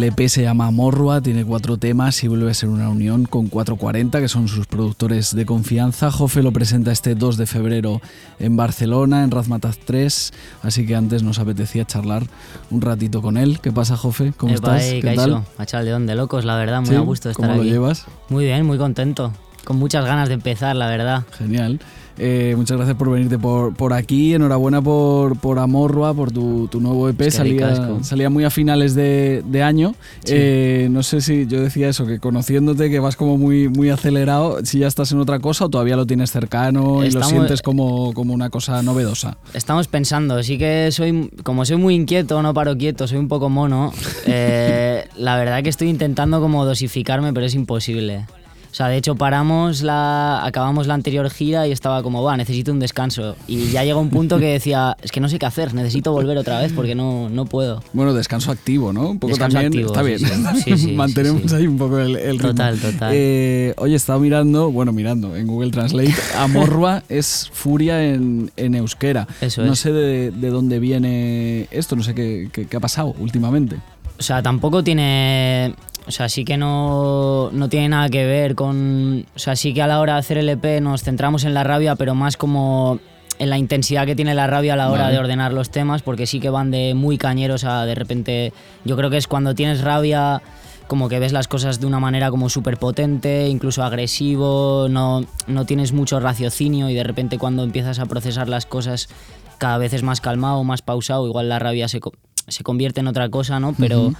EP 0.00 0.28
se 0.28 0.42
llama 0.42 0.70
Morrua, 0.70 1.20
tiene 1.20 1.44
cuatro 1.44 1.76
temas 1.76 2.24
y 2.24 2.28
vuelve 2.28 2.50
a 2.50 2.54
ser 2.54 2.70
una 2.70 2.88
unión 2.88 3.24
con 3.24 3.48
440, 3.48 4.20
que 4.20 4.28
son 4.28 4.48
sus 4.48 4.66
productores 4.66 5.34
de 5.34 5.44
confianza. 5.44 6.10
Jofe 6.10 6.42
lo 6.42 6.50
presenta 6.50 6.92
este 6.92 7.14
2 7.14 7.36
de 7.36 7.46
febrero 7.46 8.00
en 8.38 8.56
Barcelona, 8.56 9.22
en 9.22 9.30
Razmataz 9.30 9.76
3, 9.84 10.32
así 10.62 10.86
que 10.86 10.96
antes 10.96 11.22
nos 11.22 11.38
apetecía 11.38 11.84
charlar 11.84 12.26
un 12.70 12.80
ratito 12.80 13.20
con 13.20 13.36
él. 13.36 13.60
¿Qué 13.60 13.70
pasa, 13.70 13.98
Jofe? 13.98 14.32
¿Cómo 14.34 14.54
estás? 14.54 14.82
eh, 14.84 15.00
¿Qué 15.02 15.14
tal? 15.14 15.44
Machal 15.58 16.06
de 16.06 16.14
locos, 16.14 16.46
la 16.46 16.56
verdad, 16.56 16.80
muy 16.80 16.88
¿Sí? 16.88 16.94
a 16.94 17.00
gusto 17.00 17.28
de 17.28 17.32
estar 17.32 17.46
¿Cómo 17.50 17.62
lo 17.62 17.64
llevas? 17.64 18.06
Muy 18.30 18.44
bien, 18.46 18.64
muy 18.64 18.78
contento. 18.78 19.32
Con 19.64 19.76
muchas 19.76 20.06
ganas 20.06 20.28
de 20.28 20.34
empezar, 20.34 20.74
la 20.74 20.88
verdad. 20.88 21.24
Genial. 21.36 21.80
Eh, 22.18 22.54
muchas 22.56 22.76
gracias 22.76 22.96
por 22.96 23.10
venirte 23.10 23.38
por, 23.38 23.74
por 23.74 23.92
aquí. 23.92 24.34
Enhorabuena 24.34 24.82
por, 24.82 25.38
por 25.38 25.58
Amorrua, 25.58 26.14
por 26.14 26.30
tu, 26.30 26.68
tu 26.68 26.80
nuevo 26.80 27.08
EP. 27.08 27.20
Es 27.22 27.26
que 27.26 27.30
salía, 27.38 27.90
salía 28.02 28.30
muy 28.30 28.44
a 28.44 28.50
finales 28.50 28.94
de, 28.94 29.42
de 29.46 29.62
año. 29.62 29.94
Sí. 30.24 30.34
Eh, 30.36 30.88
no 30.90 31.02
sé 31.02 31.20
si 31.20 31.46
yo 31.46 31.60
decía 31.60 31.88
eso, 31.88 32.06
que 32.06 32.18
conociéndote 32.18 32.90
que 32.90 33.00
vas 33.00 33.16
como 33.16 33.38
muy, 33.38 33.68
muy 33.68 33.90
acelerado, 33.90 34.64
si 34.64 34.80
ya 34.80 34.86
estás 34.86 35.12
en 35.12 35.20
otra 35.20 35.40
cosa 35.40 35.64
o 35.64 35.68
todavía 35.68 35.96
lo 35.96 36.06
tienes 36.06 36.30
cercano 36.30 37.02
y 37.04 37.08
Estamos- 37.08 37.32
lo 37.32 37.36
sientes 37.38 37.62
como, 37.62 38.12
como 38.14 38.34
una 38.34 38.50
cosa 38.50 38.82
novedosa. 38.82 39.36
Estamos 39.54 39.88
pensando, 39.88 40.42
sí 40.42 40.58
que 40.58 40.90
soy, 40.92 41.30
como 41.42 41.64
soy 41.64 41.76
muy 41.76 41.94
inquieto, 41.94 42.42
no 42.42 42.52
paro 42.54 42.76
quieto, 42.76 43.06
soy 43.08 43.18
un 43.18 43.28
poco 43.28 43.48
mono. 43.48 43.92
eh, 44.26 45.06
la 45.16 45.36
verdad 45.36 45.62
que 45.62 45.70
estoy 45.70 45.88
intentando 45.88 46.40
como 46.40 46.64
dosificarme, 46.64 47.32
pero 47.32 47.46
es 47.46 47.54
imposible. 47.54 48.26
O 48.72 48.74
sea, 48.74 48.88
de 48.88 48.96
hecho 48.96 49.16
paramos 49.16 49.82
la, 49.82 50.42
acabamos 50.46 50.86
la 50.86 50.94
anterior 50.94 51.28
gira 51.28 51.68
y 51.68 51.72
estaba 51.72 52.02
como, 52.02 52.22
va, 52.22 52.38
necesito 52.38 52.72
un 52.72 52.78
descanso. 52.80 53.36
Y 53.46 53.70
ya 53.70 53.84
llegó 53.84 54.00
un 54.00 54.08
punto 54.08 54.38
que 54.38 54.46
decía, 54.46 54.96
es 55.02 55.12
que 55.12 55.20
no 55.20 55.28
sé 55.28 55.38
qué 55.38 55.44
hacer, 55.44 55.74
necesito 55.74 56.10
volver 56.10 56.38
otra 56.38 56.58
vez 56.58 56.72
porque 56.72 56.94
no, 56.94 57.28
no 57.28 57.44
puedo. 57.44 57.82
Bueno, 57.92 58.14
descanso 58.14 58.50
activo, 58.50 58.90
¿no? 58.94 59.10
Un 59.10 59.18
poco 59.18 59.32
Descanso 59.34 59.58
también. 59.58 59.84
activo, 59.84 59.88
está 59.92 60.02
bien. 60.02 60.18
sí. 60.64 60.78
Sí, 60.78 60.92
Mantenemos 60.92 61.42
sí, 61.50 61.54
ahí 61.54 61.66
un 61.66 61.76
poco 61.76 61.98
el, 61.98 62.16
el 62.16 62.38
ritmo. 62.38 62.48
Total, 62.48 62.78
total. 62.80 63.12
Eh, 63.14 63.74
oye, 63.76 63.92
he 63.92 63.96
estado 63.96 64.18
mirando, 64.20 64.70
bueno, 64.72 64.90
mirando 64.92 65.36
en 65.36 65.46
Google 65.46 65.70
Translate, 65.70 66.14
Amorrua 66.38 67.02
es 67.10 67.50
furia 67.52 68.02
en, 68.02 68.50
en 68.56 68.74
euskera. 68.74 69.28
Eso 69.42 69.66
no 69.66 69.74
es. 69.74 69.80
sé 69.80 69.92
de, 69.92 70.30
de 70.30 70.48
dónde 70.48 70.78
viene 70.78 71.68
esto, 71.70 71.94
no 71.94 72.02
sé 72.02 72.14
qué, 72.14 72.48
qué- 72.50 72.66
qué 72.66 72.76
ha 72.78 72.80
pasado 72.80 73.14
últimamente. 73.18 73.76
O 74.18 74.22
sea, 74.22 74.42
tampoco 74.42 74.82
tiene. 74.84 75.74
O 76.06 76.10
sea, 76.10 76.28
sí 76.28 76.44
que 76.44 76.56
no, 76.56 77.50
no 77.52 77.68
tiene 77.68 77.90
nada 77.90 78.08
que 78.08 78.24
ver 78.24 78.54
con. 78.54 79.26
O 79.34 79.38
sea, 79.38 79.56
sí 79.56 79.72
que 79.72 79.82
a 79.82 79.86
la 79.86 80.00
hora 80.00 80.14
de 80.14 80.18
hacer 80.18 80.38
el 80.38 80.48
EP 80.48 80.80
nos 80.80 81.02
centramos 81.02 81.44
en 81.44 81.54
la 81.54 81.64
rabia, 81.64 81.94
pero 81.96 82.14
más 82.14 82.36
como 82.36 82.98
en 83.38 83.50
la 83.50 83.58
intensidad 83.58 84.06
que 84.06 84.16
tiene 84.16 84.34
la 84.34 84.46
rabia 84.46 84.74
a 84.74 84.76
la 84.76 84.90
hora 84.90 85.04
Vale. 85.04 85.14
de 85.14 85.18
ordenar 85.20 85.52
los 85.52 85.70
temas, 85.70 86.02
porque 86.02 86.26
sí 86.26 86.40
que 86.40 86.50
van 86.50 86.70
de 86.70 86.94
muy 86.94 87.18
cañeros 87.18 87.64
a 87.64 87.84
de 87.86 87.94
repente. 87.94 88.52
Yo 88.84 88.96
creo 88.96 89.10
que 89.10 89.16
es 89.16 89.28
cuando 89.28 89.54
tienes 89.54 89.82
rabia. 89.82 90.42
Como 90.88 91.08
que 91.08 91.18
ves 91.20 91.32
las 91.32 91.48
cosas 91.48 91.80
de 91.80 91.86
una 91.86 92.00
manera 92.00 92.30
como 92.30 92.50
súper 92.50 92.76
potente, 92.76 93.48
incluso 93.48 93.82
agresivo, 93.82 94.88
no, 94.90 95.24
no 95.46 95.64
tienes 95.64 95.92
mucho 95.92 96.20
raciocinio 96.20 96.90
y 96.90 96.94
de 96.94 97.02
repente 97.02 97.38
cuando 97.38 97.62
empiezas 97.62 97.98
a 97.98 98.04
procesar 98.04 98.50
las 98.50 98.66
cosas 98.66 99.08
cada 99.56 99.78
vez 99.78 99.94
es 99.94 100.02
más 100.02 100.20
calmado, 100.20 100.62
más 100.64 100.82
pausado, 100.82 101.26
igual 101.26 101.48
la 101.48 101.58
rabia 101.58 101.88
se, 101.88 102.00
se 102.48 102.62
convierte 102.62 103.00
en 103.00 103.06
otra 103.06 103.30
cosa, 103.30 103.58
¿no? 103.58 103.74
Pero. 103.78 104.12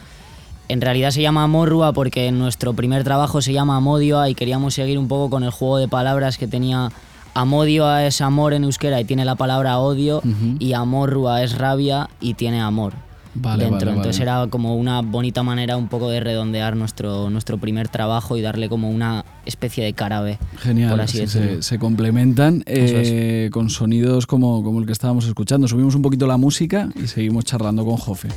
En 0.68 0.81
realidad 0.81 1.11
se 1.11 1.22
llama 1.22 1.44
Amorrua 1.44 1.92
porque 1.92 2.31
nuestro 2.33 2.72
primer 2.72 3.05
trabajo 3.05 3.42
se 3.42 3.53
llama 3.53 3.77
Amodioa 3.77 4.29
y 4.31 4.35
queríamos 4.35 4.75
seguir 4.75 4.98
un 4.98 5.09
poco 5.09 5.29
con 5.31 5.42
el 5.44 5.51
juego 5.51 5.79
de 5.79 5.88
palabras 5.88 6.38
que 6.38 6.46
tenía 6.46 6.90
Amodioa 7.35 8.07
es 8.07 8.20
amor 8.20 8.53
en 8.53 8.64
euskera 8.64 9.01
y 9.01 9.05
tiene 9.05 9.25
la 9.25 9.35
palabra 9.37 9.79
odio 9.79 10.18
Ujú. 10.18 10.57
y 10.59 10.75
Amorrua 10.75 11.42
es 11.42 11.57
rabia 11.57 12.11
y 12.20 12.35
tiene 12.35 12.61
amor 12.61 12.92
Vale, 13.35 13.64
dentro. 13.64 13.87
vale, 13.87 13.96
Entonces 13.96 14.18
vale. 14.27 14.40
era 14.42 14.51
como 14.51 14.77
una 14.77 15.01
bonita 15.01 15.42
manera 15.42 15.79
un 15.79 15.88
poco 15.88 16.11
de 16.11 16.20
redondear 16.20 16.77
nuestro, 16.77 17.31
nuestro 17.31 17.57
primer 17.57 17.88
trabajo 17.88 18.37
y 18.37 18.42
darle 18.42 18.68
como 18.68 18.90
una 18.90 19.25
especie 19.46 19.83
de 19.83 19.94
carabe. 19.94 20.38
Genial, 20.59 20.90
por 20.90 21.01
así 21.01 21.18
sí, 21.20 21.27
se, 21.29 21.62
se 21.62 21.79
complementan 21.79 22.62
eh, 22.66 23.48
con 23.51 23.70
sonidos 23.70 24.27
como, 24.27 24.62
como 24.62 24.81
el 24.81 24.85
que 24.87 24.92
estábamos 24.92 25.25
escuchando. 25.27 25.66
Subimos 25.66 25.94
un 25.94 26.03
poquito 26.03 26.27
la 26.27 26.37
música 26.37 26.90
y 27.03 27.07
seguimos 27.07 27.46
charlando 27.46 27.87
con 27.87 27.96
Jofe. 27.96 28.29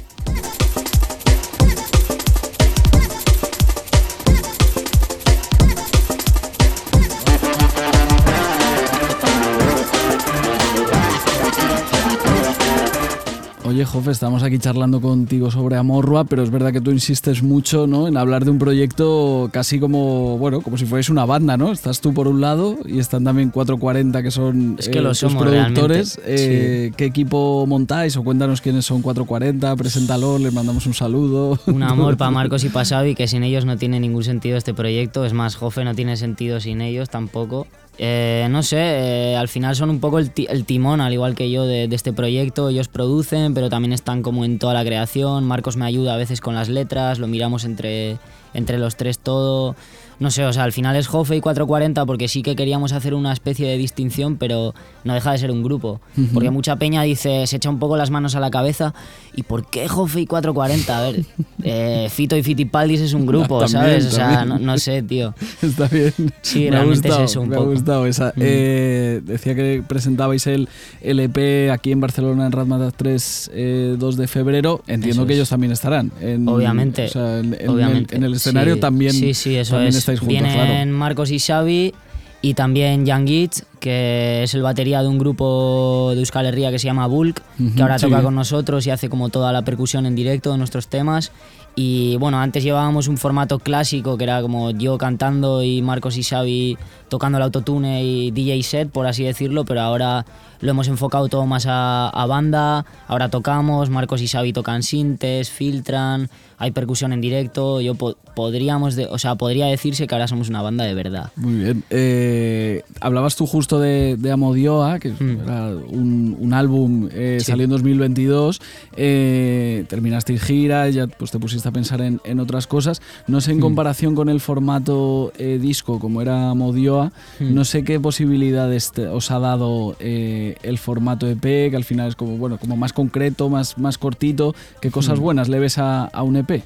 Oye, 13.76 13.84
Jofe, 13.84 14.12
estamos 14.12 14.42
aquí 14.42 14.58
charlando 14.58 15.02
contigo 15.02 15.52
sobre 15.52 15.76
Amorrua, 15.76 16.24
pero 16.24 16.44
es 16.44 16.50
verdad 16.50 16.72
que 16.72 16.80
tú 16.80 16.92
insistes 16.92 17.44
mucho 17.44 17.88
¿no? 17.88 18.08
en 18.08 18.16
hablar 18.16 18.46
de 18.46 18.52
un 18.52 18.58
proyecto 18.58 19.50
casi 19.52 19.82
como, 19.82 20.38
bueno, 20.38 20.62
como 20.62 20.78
si 20.78 20.86
fuese 20.86 21.12
una 21.12 21.26
banda, 21.26 21.58
¿no? 21.58 21.74
Estás 21.74 22.00
tú 22.00 22.14
por 22.14 22.30
un 22.30 22.40
lado 22.40 22.78
y 22.86 23.00
están 23.00 23.26
también 23.26 23.50
440 23.50 24.24
que 24.24 24.32
son 24.32 24.78
Es 24.80 24.88
que 24.88 25.00
eh, 25.00 25.02
lo 25.02 25.10
tus 25.10 25.18
somos 25.18 25.44
productores. 25.44 26.18
Eh, 26.24 26.94
¿Qué 26.96 27.04
equipo 27.04 27.66
montáis 27.68 28.16
o 28.16 28.24
cuéntanos 28.24 28.62
quiénes 28.62 28.86
son 28.86 29.02
440? 29.02 29.76
Preséntalo, 29.76 30.40
les 30.40 30.54
mandamos 30.54 30.88
un 30.88 30.94
saludo. 30.94 31.60
Un 31.66 31.84
amor 31.84 32.16
para 32.16 32.32
Marcos 32.32 32.64
y 32.64 32.70
para 32.70 32.86
Xavi, 32.86 33.14
que 33.14 33.28
sin 33.28 33.44
ellos 33.44 33.66
no 33.66 33.76
tiene 33.76 34.00
ningún 34.00 34.24
sentido 34.24 34.56
este 34.56 34.74
proyecto. 34.74 35.26
Es 35.26 35.34
más, 35.34 35.58
Jofe 35.58 35.84
no 35.84 35.94
tiene 35.94 36.16
sentido 36.16 36.62
sin 36.62 36.80
ellos 36.80 37.10
tampoco. 37.10 37.68
Eh, 37.98 38.48
no 38.50 38.62
sé, 38.62 38.78
eh, 38.78 39.36
al 39.38 39.48
final 39.48 39.76
son 39.76 39.90
un 39.90 40.00
poco 40.00 40.20
el, 40.20 40.32
ti- 40.32 40.48
el 40.50 40.66
timón, 40.66 41.00
al 41.00 41.14
igual 41.14 41.34
que 41.36 41.50
yo, 41.50 41.66
de, 41.66 41.88
de 41.88 41.96
este 41.96 42.12
proyecto. 42.14 42.70
Ellos 42.70 42.88
producen, 42.88 43.54
pero 43.54 43.70
también 43.70 43.94
están 43.94 44.22
como 44.22 44.44
en 44.44 44.60
toda 44.60 44.74
la 44.74 44.84
creación. 44.84 45.46
Marcos 45.46 45.78
me 45.78 45.86
ayuda 45.86 46.14
a 46.14 46.18
veces 46.18 46.42
con 46.42 46.56
las 46.56 46.68
letras, 46.70 47.20
lo 47.20 47.28
miramos 47.28 47.64
entre, 47.64 48.18
entre 48.54 48.78
los 48.80 48.98
tres 48.98 49.20
todo. 49.20 49.76
No 50.19 50.32
sé, 50.32 50.45
o 50.45 50.54
sea, 50.54 50.63
al 50.63 50.71
final 50.71 50.95
es 50.95 51.08
Jofe 51.08 51.36
y 51.36 51.41
440 51.41 52.06
porque 52.06 52.28
sí 52.28 52.41
que 52.41 52.56
queríamos 52.56 52.93
hacer 52.93 53.13
una 53.13 53.34
especie 53.34 53.67
de 53.67 53.78
distinción, 53.78 54.38
pero 54.38 54.73
no 55.04 55.13
deja 55.13 55.32
de 55.34 55.38
ser 55.38 55.51
un 55.51 55.62
grupo. 55.63 55.99
Ujú. 56.17 56.28
Porque 56.34 56.49
mucha 56.51 56.78
peña 56.78 57.01
dice, 57.04 57.45
se 57.47 57.58
echa 57.58 57.69
un 57.69 57.80
poco 57.80 57.97
las 57.97 58.12
manos 58.12 58.36
a 58.36 58.39
la 58.39 58.49
cabeza, 58.49 58.93
¿y 59.36 59.43
por 59.43 59.69
qué 59.69 59.88
Jofe 59.88 60.21
y 60.21 60.25
440? 60.25 60.97
A 60.97 61.01
ver, 61.12 61.25
eh, 61.63 62.08
Fito 62.10 62.38
y 62.38 62.43
Fitipaldis 62.43 63.01
es 63.01 63.13
un 63.13 63.25
grupo, 63.25 63.60
También, 63.60 63.82
¿sabes? 64.01 64.06
O 64.06 64.12
sea, 64.12 64.45
no, 64.45 64.58
no 64.60 64.78
sé, 64.78 65.01
tío. 65.04 65.34
Está 65.62 65.88
bien. 65.88 66.13
Sí, 66.41 66.60
me 66.62 66.67
ha 66.67 66.71
realmente 66.71 67.08
gustado, 67.10 67.25
es 67.25 67.32
eso 67.32 67.41
un 67.41 67.49
me 67.49 67.56
poco. 67.58 67.67
ha 67.69 67.73
gustado 67.73 68.06
esa. 68.06 68.28
Mm. 68.36 68.41
Eh, 68.41 69.21
decía 69.23 69.56
que 69.56 69.84
presentabais 69.88 70.47
el 70.47 70.69
LP 71.01 71.71
aquí 71.71 71.91
en 71.91 71.99
Barcelona 72.01 72.45
en 72.45 72.51
Razmataz 72.51 72.93
3 72.95 73.51
eh, 73.54 73.95
2 73.99 74.17
de 74.17 74.28
febrero. 74.28 74.82
Entiendo 74.88 75.21
Eso 75.23 75.28
que 75.28 75.34
es. 75.34 75.38
ellos 75.39 75.49
también 75.49 75.71
estarán. 75.73 76.12
en- 76.21 76.47
Obviamente. 76.47 77.06
o 77.06 77.10
sea, 77.10 77.39
en, 77.39 77.54
en 77.60 77.69
obviamente. 77.69 78.15
El, 78.15 78.21
en 78.23 78.25
el 78.28 78.34
escenario 78.36 78.75
Sí, 78.75 78.80
también, 78.80 79.12
Sí, 79.13 79.34
sí, 79.34 79.56
eso 79.56 79.71
también 79.73 79.89
es. 79.89 79.95
Estáis 80.06 80.20
juntos, 80.20 80.41
Vienen 80.41 80.54
claro. 80.54 80.91
Marcos 80.98 81.32
y 81.32 81.39
Xavi 81.39 81.94
y 82.41 82.54
también 82.54 83.08
Jan 83.08 83.26
Gitz, 83.28 83.63
que 83.80 84.44
es 84.44 84.54
el 84.54 84.62
batería 84.62 85.02
de 85.02 85.08
un 85.08 85.18
grupo 85.18 86.12
de 86.13 86.20
Euskal 86.20 86.46
Herria 86.46 86.70
que 86.72 86.78
se 86.80 86.86
llama 86.86 87.08
Bulk, 87.08 87.41
Ujú, 87.60 87.76
que 87.76 87.82
ahora 87.82 87.98
sí. 87.98 88.06
toca 88.06 88.22
con 88.22 88.36
nosotros 88.36 88.86
y 88.86 88.91
hace 88.91 89.10
como 89.10 89.30
toda 89.30 89.52
la 89.52 89.63
percusión 89.63 90.06
en 90.06 90.15
directo 90.15 90.52
de 90.52 90.58
nuestros 90.60 90.88
temas. 90.88 91.32
Y 91.76 92.15
bueno, 92.18 92.39
antes 92.39 92.63
llevábamos 92.63 93.08
un 93.08 93.18
formato 93.18 93.60
clásico 93.60 94.18
que 94.18 94.24
era 94.24 94.41
como 94.41 94.72
yo 94.72 94.98
cantando 94.98 95.62
y 95.63 95.82
Marcos 95.82 96.18
y 96.18 96.24
Xavi 96.24 96.78
tocando 97.10 97.38
el 97.38 97.44
autotune 97.44 98.04
y 98.04 98.32
DJ 98.32 98.63
set, 98.63 98.89
por 98.89 99.08
así 99.08 99.24
decirlo, 99.24 99.65
pero 99.65 99.82
ahora 99.82 100.26
lo 100.62 100.72
hemos 100.72 100.88
enfocado 100.88 101.28
todo 101.28 101.46
más 101.46 101.65
a, 101.68 102.10
a 102.10 102.26
banda. 102.26 102.86
Ahora 103.08 103.30
tocamos, 103.30 103.89
Marcos 103.89 104.22
y 104.22 104.28
Xavi 104.28 104.54
tocan 104.54 104.84
sintes, 104.84 105.50
filtran, 105.50 106.30
hay 106.58 106.72
percusión 106.72 107.12
en 107.13 107.22
directo. 107.22 107.82
Yo 107.82 107.96
po- 107.96 108.15
podríamos, 108.36 108.96
de- 108.96 109.06
o 109.08 109.18
sea, 109.20 109.36
podría 109.36 109.65
decirse 109.68 110.08
que 110.08 110.15
ahora 110.15 110.28
somos 110.28 110.50
una 110.50 110.62
banda 110.62 110.86
de 110.86 110.94
verdad. 110.94 111.30
Muy 111.36 111.56
bien. 111.56 111.84
Eh, 111.89 112.84
hablabas 113.02 113.36
tú 113.36 113.46
justo 113.46 113.80
de, 113.80 114.15
de 114.18 114.32
Amodioa, 114.32 115.00
que 115.00 115.10
Mm. 115.12 115.39
era 115.44 115.68
un, 115.68 116.38
un 116.39 116.54
álbum 116.54 117.10
eh, 117.12 117.38
Sí. 117.39 117.52
salió 117.52 117.65
en 117.65 117.72
2022. 117.72 118.62
Eh, 118.96 119.86
terminasteis 119.88 120.41
gira, 120.41 120.89
ya 120.89 121.08
pues 121.08 121.30
te 121.32 121.39
pusiste 121.39 121.68
a 121.68 121.72
pensar 121.72 122.02
en, 122.02 122.20
en 122.24 122.39
otras 122.39 122.65
cosas. 122.68 123.02
No 123.28 123.39
sé, 123.41 123.52
en 123.52 123.58
Mm. 123.58 123.62
comparación 123.62 124.15
con 124.15 124.30
el 124.30 124.39
formato 124.39 125.32
eh, 125.38 125.60
disco, 125.62 126.00
como 126.00 126.22
era 126.22 126.50
Amodioa, 126.50 126.95
Mm. 127.40 127.54
no 127.54 127.64
sé 127.66 127.84
qué 127.84 128.00
posibilidades 128.00 128.92
te- 128.92 129.08
os 129.08 129.32
ha 129.32 129.40
dado 129.40 129.96
eh, 130.00 130.56
el 130.64 130.78
formato 130.78 131.28
EP, 131.28 131.70
que 131.70 131.76
al 131.76 131.84
final 131.84 132.08
es 132.10 132.16
como, 132.16 132.38
bueno, 132.38 132.58
como 132.58 132.76
más 132.78 132.94
concreto, 132.94 133.50
más, 133.50 133.78
más 133.78 133.98
cortito. 133.98 134.54
¿Qué 134.82 134.92
cosas 134.92 135.20
Mm. 135.20 135.24
buenas 135.24 135.50
le 135.50 135.60
ves 135.60 135.78
a, 135.78 136.06
a 136.06 136.24
un 136.24 136.36
EP? 136.38 136.64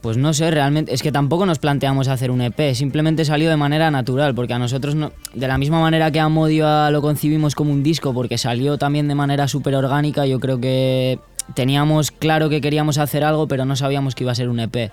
Pues 0.00 0.16
no 0.16 0.32
sé, 0.32 0.50
realmente, 0.50 0.94
es 0.94 1.02
que 1.02 1.12
tampoco 1.12 1.44
nos 1.46 1.58
planteamos 1.58 2.08
hacer 2.08 2.30
un 2.30 2.40
EP, 2.40 2.74
simplemente 2.74 3.24
salió 3.24 3.50
de 3.50 3.56
manera 3.56 3.90
natural, 3.90 4.34
porque 4.34 4.54
a 4.54 4.58
nosotros, 4.58 4.94
no, 4.94 5.12
de 5.34 5.46
la 5.46 5.58
misma 5.58 5.78
manera 5.80 6.10
que 6.10 6.18
a 6.20 6.28
Modio 6.28 6.90
lo 6.90 7.02
concibimos 7.02 7.54
como 7.54 7.70
un 7.70 7.82
disco, 7.82 8.14
porque 8.14 8.38
salió 8.38 8.78
también 8.78 9.06
de 9.08 9.14
manera 9.14 9.46
súper 9.46 9.74
orgánica, 9.76 10.26
yo 10.26 10.40
creo 10.40 10.58
que 10.58 11.18
teníamos 11.52 12.10
claro 12.10 12.48
que 12.48 12.60
queríamos 12.60 12.98
hacer 12.98 13.24
algo, 13.24 13.46
pero 13.46 13.64
no 13.64 13.76
sabíamos 13.76 14.14
que 14.14 14.24
iba 14.24 14.32
a 14.32 14.34
ser 14.34 14.48
un 14.48 14.60
EP. 14.60 14.90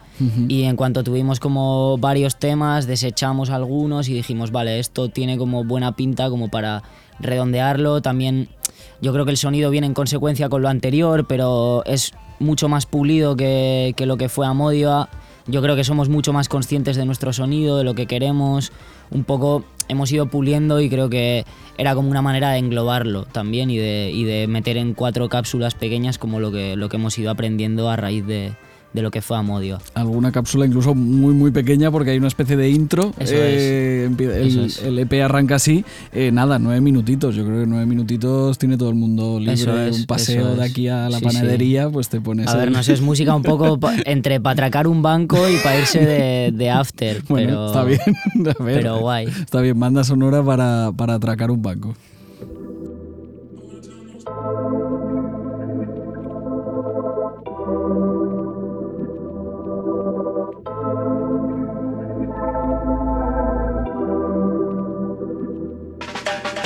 Y 0.49 0.63
en 0.63 0.75
cuanto 0.75 1.03
tuvimos 1.03 1.39
como 1.39 1.97
varios 1.97 2.37
temas, 2.37 2.87
desechamos 2.87 3.49
algunos 3.49 4.09
y 4.09 4.13
dijimos, 4.13 4.51
vale, 4.51 4.79
esto 4.79 5.09
tiene 5.09 5.37
como 5.37 5.63
buena 5.63 5.95
pinta 5.95 6.29
como 6.29 6.49
para 6.49 6.83
redondearlo. 7.19 8.01
También 8.01 8.49
yo 9.01 9.13
creo 9.13 9.25
que 9.25 9.31
el 9.31 9.37
sonido 9.37 9.69
viene 9.69 9.87
en 9.87 9.93
consecuencia 9.93 10.49
con 10.49 10.61
lo 10.61 10.69
anterior, 10.69 11.25
pero 11.27 11.83
es 11.85 12.11
mucho 12.39 12.67
más 12.67 12.85
pulido 12.85 13.35
que, 13.35 13.93
que 13.95 14.05
lo 14.05 14.17
que 14.17 14.27
fue 14.27 14.45
Amodio. 14.45 15.07
Yo 15.47 15.61
creo 15.61 15.75
que 15.75 15.83
somos 15.83 16.09
mucho 16.09 16.33
más 16.33 16.49
conscientes 16.49 16.95
de 16.95 17.05
nuestro 17.05 17.33
sonido, 17.33 17.77
de 17.77 17.83
lo 17.83 17.95
que 17.95 18.05
queremos. 18.05 18.71
Un 19.09 19.23
poco 19.23 19.65
hemos 19.91 20.12
ido 20.12 20.27
puliendo 20.27 20.80
y 20.80 20.89
creo 20.89 21.10
que 21.10 21.45
era 21.77 21.95
como 21.95 22.10
una 22.10 22.21
manera 22.21 22.51
de 22.51 22.60
englobarlo 22.60 23.25
también 23.25 23.69
y 23.69 23.77
de, 23.77 24.10
y 24.13 24.23
de 24.23 24.47
meter 24.47 24.77
en 24.77 24.93
cuatro 24.93 25.27
cápsulas 25.27 25.75
pequeñas 25.75 26.17
como 26.17 26.39
lo 26.39 26.51
que, 26.51 26.77
lo 26.77 26.88
que 26.88 26.95
hemos 26.95 27.17
ido 27.19 27.30
aprendiendo 27.30 27.89
a 27.89 27.97
raíz 27.97 28.25
de, 28.25 28.54
de 28.93 29.01
lo 29.01 29.10
que 29.12 29.21
fue 29.21 29.38
Amodio. 29.38 29.80
Alguna 29.93 30.32
cápsula 30.32 30.65
incluso 30.65 30.93
muy 30.93 31.34
muy 31.34 31.51
pequeña 31.51 31.89
porque 31.91 32.12
hay 32.12 32.17
una 32.17 32.27
especie 32.27 32.58
de 32.58 32.69
intro. 32.69 33.13
Eso 33.17 33.34
eh, 33.36 34.10
empie- 34.12 34.30
el, 34.34 34.47
Eso 34.47 34.65
es. 34.65 34.84
el 34.84 34.99
EP 34.99 35.13
arranca 35.23 35.56
así. 35.56 35.86
eh, 36.12 36.32
nada, 36.32 36.60
nueve 36.60 36.82
minutitos. 36.82 37.36
Yo 37.36 37.45
creo 37.45 37.62
que 37.62 37.67
nueve 37.67 37.86
minutitos 37.86 38.58
tiene 38.58 38.77
todo 38.77 38.89
el 38.89 38.95
mundo 38.95 39.39
libre. 39.39 39.54
Eso 39.54 39.80
es, 39.82 39.99
un 39.99 40.06
paseo 40.06 40.56
de 40.56 40.65
es. 40.65 40.71
aquí 40.71 40.88
a 40.89 41.10
la 41.10 41.19
Sí, 41.19 41.25
panadería, 41.25 41.89
pues 41.89 42.10
te 42.10 42.19
pones. 42.19 42.47
A 42.47 42.58
ver, 42.58 42.71
no 42.71 42.84
sé, 42.84 42.93
es 42.93 43.01
música 43.01 43.36
un 43.36 43.43
poco 43.43 43.80
pa- 43.80 43.95
entre 44.06 44.39
para 44.41 44.54
atracar 44.54 44.88
un 44.88 45.01
banco 45.01 45.38
y 45.49 45.56
para 45.63 45.80
irse 45.80 46.06
de, 46.06 46.51
de 46.51 46.69
after. 46.69 47.23
Bueno, 47.30 47.47
pero, 47.47 47.67
está 47.67 47.84
bien. 47.86 47.99
a 48.60 48.63
ver, 48.63 48.75
pero 48.82 48.99
guay. 48.99 49.27
Está 49.27 49.62
bien, 49.62 49.80
banda 49.80 50.04
sonora 50.04 50.43
para, 50.43 50.91
para 50.95 51.13
atracar 51.15 51.49
un 51.51 51.62
banco. 51.62 51.93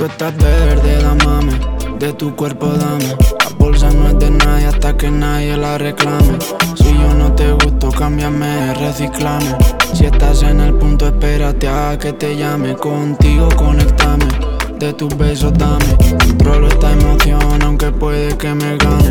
Estás 0.06 0.38
verde, 0.38 1.02
damame, 1.02 1.60
de 1.98 2.14
tu 2.14 2.36
cuerpo 2.36 2.68
dame. 2.68 3.18
La 3.40 3.50
bolsa 3.58 3.90
no 3.90 4.10
es 4.10 4.20
de 4.20 4.30
nadie 4.30 4.68
hasta 4.68 4.96
que 4.96 5.10
nadie 5.10 5.58
la 5.58 5.80
reclame. 5.80 6.38
Si 6.76 6.94
yo 6.94 7.14
no 7.16 7.34
te 7.34 7.52
gusto, 7.52 7.90
cámbiame, 7.90 8.76
reciclame. 8.76 9.58
Si 9.94 10.06
estás 10.06 10.44
en 10.44 10.60
el 10.60 10.76
punto, 10.76 11.08
espérate 11.08 11.68
a 11.68 11.98
que 11.98 12.14
te 12.14 12.38
llame. 12.38 12.76
Contigo 12.76 13.50
conectame, 13.56 14.28
de 14.78 14.94
tus 14.94 15.18
besos 15.18 15.54
dame. 15.54 15.98
Controlo 16.20 16.68
esta 16.68 16.92
emoción, 16.92 17.64
aunque 17.64 17.92
puede 17.92 18.38
que 18.38 18.54
me 18.54 18.78
gane. 18.78 19.10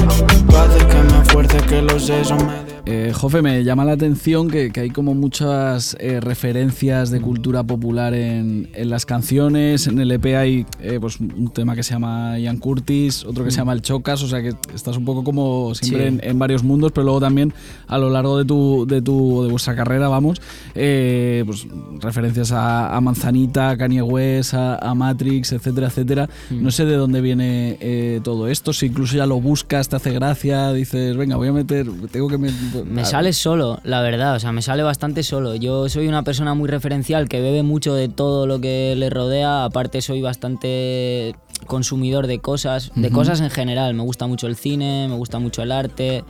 Tú 0.49 0.57
haces 0.57 0.85
que 0.85 1.03
me 1.13 1.23
esfuerce, 1.23 1.59
que 1.59 1.83
los 1.83 2.07
sesos 2.07 2.41
me 2.45 2.74
Eh, 2.87 3.13
Jofe, 3.15 3.41
me 3.41 3.65
llama 3.65 3.87
la 3.87 3.93
atención 3.93 4.51
que, 4.51 4.71
que 4.71 4.81
hay 4.81 4.91
como 4.91 5.15
muchas 5.15 5.97
eh, 6.01 6.21
referencias 6.21 7.11
de 7.11 7.19
cultura 7.23 7.63
popular 7.63 8.13
en, 8.13 8.69
en 8.75 8.91
las 8.91 9.07
canciones. 9.07 9.87
En 9.87 9.99
el 10.01 10.11
EP 10.11 10.27
hay 10.37 10.67
eh, 10.83 10.99
pues, 11.01 11.19
un 11.19 11.51
tema 11.51 11.75
que 11.77 11.83
se 11.83 11.95
llama 11.95 12.39
Ian 12.39 12.59
Curtis, 12.59 13.25
otro 13.25 13.43
que 13.43 13.51
se 13.51 13.57
llama 13.57 13.73
El 13.73 13.81
Chocas, 13.81 14.23
o 14.23 14.29
sea 14.29 14.43
que 14.43 14.53
estás 14.75 14.99
un 14.99 15.07
poco 15.07 15.25
como 15.25 15.75
siempre 15.75 15.95
Sí. 15.95 16.09
en, 16.09 16.21
en 16.23 16.39
varios 16.39 16.63
mundos, 16.63 16.93
pero 16.93 17.05
luego 17.05 17.21
también 17.21 17.55
a 17.87 17.97
lo 17.97 18.11
largo 18.11 18.37
de 18.37 18.45
tu, 18.45 18.85
de 18.87 19.01
tu 19.01 19.45
de 19.45 19.51
vuestra 19.51 19.75
carrera, 19.75 20.09
vamos, 20.09 20.43
eh, 20.75 21.43
pues 21.47 21.67
referencias 22.03 22.53
a, 22.53 22.95
a 22.95 23.01
Manzanita, 23.01 23.71
a 23.71 23.77
Kanye 23.79 24.03
West, 24.03 24.53
a, 24.53 24.77
a 24.77 24.95
Matrix, 24.95 25.53
etcétera, 25.53 25.87
etcétera. 25.87 26.29
No 26.51 26.71
sé 26.71 26.85
de 26.85 26.97
dónde 26.97 27.23
viene 27.23 27.79
eh, 27.81 28.21
todo 28.23 28.47
esto, 28.49 28.75
si 28.75 28.87
incluso 28.87 29.17
ya 29.17 29.25
lo 29.25 29.41
buscas, 29.41 29.89
te 29.89 29.97
hace 29.97 30.13
gracia, 30.13 30.71
dices, 30.75 31.17
venga, 31.17 31.37
voy 31.37 31.49
a 31.49 31.53
meter, 31.53 31.87
tengo 32.13 32.29
que 32.29 32.37
meter... 32.37 32.74
Me 32.85 33.05
sale 33.05 33.33
solo, 33.33 33.81
la 33.85 34.01
verdad, 34.03 34.35
o 34.35 34.41
sea, 34.41 34.53
me 34.53 34.63
sale 34.63 34.83
bastante 34.83 35.23
solo. 35.23 35.55
Yo 35.55 35.89
soy 35.89 36.09
una 36.09 36.23
persona 36.23 36.55
muy 36.55 36.69
referencial 36.69 37.29
que 37.29 37.41
bebe 37.41 37.63
mucho 37.63 37.95
de 37.95 38.09
todo 38.09 38.47
lo 38.47 38.61
que 38.61 38.95
le 38.97 39.11
rodea, 39.11 39.65
aparte 39.65 40.01
soy 40.01 40.23
bastante 40.23 41.37
consumidor 41.67 42.27
de 42.27 42.39
cosas, 42.41 42.91
de 42.95 43.11
cosas 43.11 43.41
en 43.41 43.51
general. 43.51 43.95
Me 43.95 44.03
gusta 44.03 44.27
mucho 44.27 44.47
el 44.47 44.57
cine, 44.57 45.07
me 45.09 45.17
gusta 45.17 45.39
mucho 45.39 45.63
el 45.63 45.73
arte. 45.73 46.25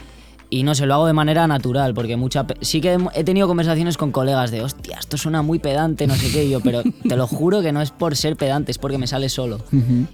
Y 0.50 0.62
no 0.62 0.74
sé, 0.74 0.86
lo 0.86 0.94
hago 0.94 1.06
de 1.06 1.14
manera 1.14 1.46
natural, 1.48 1.94
porque 1.94 2.16
mucha 2.16 2.46
sí 2.60 2.80
que 2.80 2.98
he 3.14 3.24
tenido 3.24 3.48
conversaciones 3.48 3.96
con 3.96 4.12
colegas 4.12 4.50
de, 4.50 4.60
hostia, 4.60 4.98
esto 5.00 5.16
suena 5.16 5.42
muy 5.42 5.58
pedante, 5.58 6.06
no 6.06 6.14
sé 6.14 6.30
qué, 6.30 6.44
y 6.44 6.50
yo, 6.50 6.60
pero 6.60 6.82
te 7.08 7.16
lo 7.16 7.26
juro 7.26 7.60
que 7.60 7.72
no 7.72 7.82
es 7.82 7.90
por 7.90 8.14
ser 8.14 8.36
pedante, 8.36 8.70
es 8.70 8.78
porque 8.78 8.98
me 8.98 9.06
sale 9.06 9.28
solo. 9.30 9.58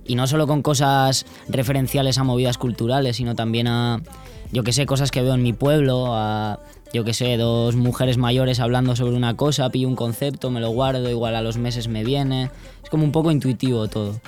Y 0.06 0.14
no 0.14 0.26
solo 0.26 0.46
con 0.46 0.62
cosas 0.62 1.26
referenciales 1.48 2.16
a 2.16 2.24
movidas 2.24 2.56
culturales, 2.56 3.16
sino 3.16 3.34
también 3.34 3.66
a, 3.68 4.00
yo 4.52 4.62
que 4.62 4.72
sé, 4.72 4.86
cosas 4.86 5.10
que 5.10 5.22
veo 5.22 5.34
en 5.34 5.42
mi 5.42 5.52
pueblo, 5.52 6.14
a, 6.14 6.58
yo 6.92 7.04
que 7.04 7.14
sé, 7.14 7.36
dos 7.36 7.76
mujeres 7.76 8.18
mayores 8.18 8.60
hablando 8.60 8.96
sobre 8.96 9.14
una 9.14 9.36
cosa, 9.36 9.70
pillo 9.70 9.88
un 9.88 9.96
concepto, 9.96 10.50
me 10.50 10.60
lo 10.60 10.70
guardo, 10.70 11.08
igual 11.08 11.36
a 11.36 11.42
los 11.42 11.56
meses 11.56 11.88
me 11.88 12.04
viene. 12.04 12.50
Es 12.82 12.90
como 12.90 13.04
un 13.04 13.12
poco 13.12 13.30
intuitivo 13.30 13.86
todo. 13.88 14.20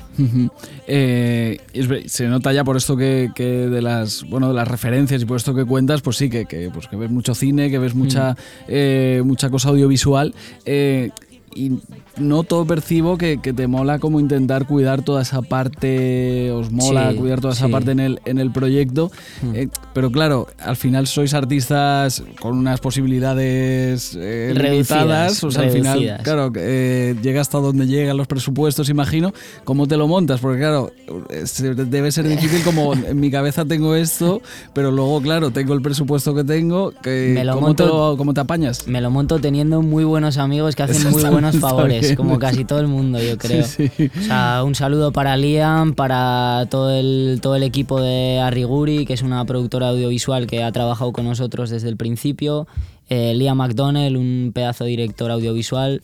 Eh, 0.87 1.59
se 2.07 2.29
nota 2.29 2.53
ya 2.53 2.63
por 2.63 2.77
esto 2.77 2.97
que, 2.97 3.31
que 3.35 3.45
de 3.45 3.83
las 3.83 4.23
bueno 4.29 4.49
de 4.49 4.55
las 4.55 4.69
referencias 4.69 5.23
y 5.23 5.25
por 5.25 5.39
esto 5.39 5.55
que 5.55 5.65
cuentas, 5.65 6.03
pues 6.03 6.17
sí, 6.17 6.31
que, 6.31 6.45
que, 6.45 6.71
pues 6.71 6.87
que 6.87 6.97
ves 6.97 7.11
mucho 7.11 7.35
cine, 7.35 7.71
que 7.71 7.79
ves 7.79 7.95
mucha, 7.95 8.37
eh, 8.69 9.23
mucha 9.25 9.51
cosa 9.51 9.71
audiovisual. 9.71 10.35
eh, 10.65 11.11
y 11.55 11.73
noto, 12.17 12.65
percibo 12.67 13.17
que, 13.19 13.39
que 13.41 13.53
te 13.53 13.67
mola 13.67 13.99
como 13.99 14.21
intentar 14.21 14.67
cuidar 14.67 15.03
toda 15.03 15.23
esa 15.23 15.43
parte, 15.43 16.51
os 16.53 16.71
mola 16.71 17.11
Sí, 17.13 17.17
cuidar 17.19 17.41
toda 17.41 17.53
esa 17.55 17.67
sí. 17.67 17.73
parte 17.73 17.91
en 17.93 18.01
el, 18.01 18.21
en 18.25 18.39
el 18.39 18.51
proyecto. 18.53 19.11
Mm. 19.43 19.55
eh, 19.55 19.69
pero 19.95 20.11
claro, 20.11 20.47
al 20.59 20.77
final 20.77 21.07
sois 21.07 21.35
artistas 21.35 22.23
con 22.41 22.57
unas 22.57 22.81
posibilidades 22.81 24.17
eh, 24.19 24.53
limitadas. 24.57 25.43
O 25.45 25.51
sea, 25.51 25.63
al 25.65 25.71
final, 25.71 26.21
claro, 26.23 26.53
eh, 26.57 27.15
llega 27.23 27.41
hasta 27.41 27.59
donde 27.59 27.87
llegan 27.87 28.17
los 28.17 28.27
presupuestos, 28.27 28.89
imagino. 28.89 29.33
¿Cómo 29.65 29.87
te 29.87 29.97
lo 29.97 30.09
montas? 30.09 30.41
Porque 30.41 30.59
claro, 30.59 30.93
eh, 31.31 31.45
debe 31.87 32.13
ser 32.13 32.29
difícil 32.29 32.63
como 32.63 32.95
en 32.95 33.19
mi 33.21 33.31
cabeza 33.31 33.65
tengo 33.65 33.95
esto, 33.95 34.41
pero 34.75 34.91
luego, 34.91 35.21
claro, 35.21 35.51
tengo 35.51 35.75
el 35.75 35.83
presupuesto 35.83 36.35
que 36.35 36.45
tengo. 36.45 36.93
Que, 37.03 37.33
Me 37.35 37.45
lo 37.45 37.55
¿cómo, 37.55 37.69
monto- 37.69 37.85
te 37.85 37.87
lo- 37.87 38.17
cómo 38.17 38.35
te 38.35 38.41
apañas? 38.41 38.87
Me 38.87 39.01
lo 39.01 39.11
monto 39.11 39.39
teniendo 39.39 39.83
muy 39.83 40.05
buenos 40.05 40.39
amigos 40.39 40.75
que 40.77 40.83
hacen 40.85 41.03
muy 41.11 41.17
está- 41.23 41.31
buenos 41.43 41.61
favores, 41.61 42.17
como 42.17 42.39
casi 42.39 42.65
todo 42.65 42.81
el 42.81 42.87
mundo, 42.87 43.21
yo 43.21 43.37
creo. 43.37 43.65
Sí, 43.65 43.89
sí. 43.89 44.11
O 44.19 44.23
sea, 44.23 44.63
un 44.65 44.75
saludo 44.75 45.13
para 45.13 45.37
Liam, 45.37 45.95
para 45.95 46.67
todo 46.71 46.91
el, 46.91 47.41
todo 47.43 47.57
el 47.57 47.63
equipo 47.63 48.01
de 48.01 48.41
Arriguri, 48.41 49.05
que 49.05 49.15
es 49.15 49.23
una 49.23 49.45
productora 49.45 49.89
audiovisual 49.89 50.47
que 50.47 50.63
ha 50.63 50.71
trabajado 50.73 51.13
con 51.13 51.25
nosotros 51.25 51.71
desde 51.71 51.89
el 51.89 51.97
principio. 51.97 52.67
Eh, 53.09 53.35
Liam 53.35 53.59
McDonnell, 53.59 54.17
un 54.17 54.53
pedazo 54.55 54.85
de 54.85 54.91
director 54.91 55.31
audiovisual. 55.31 56.03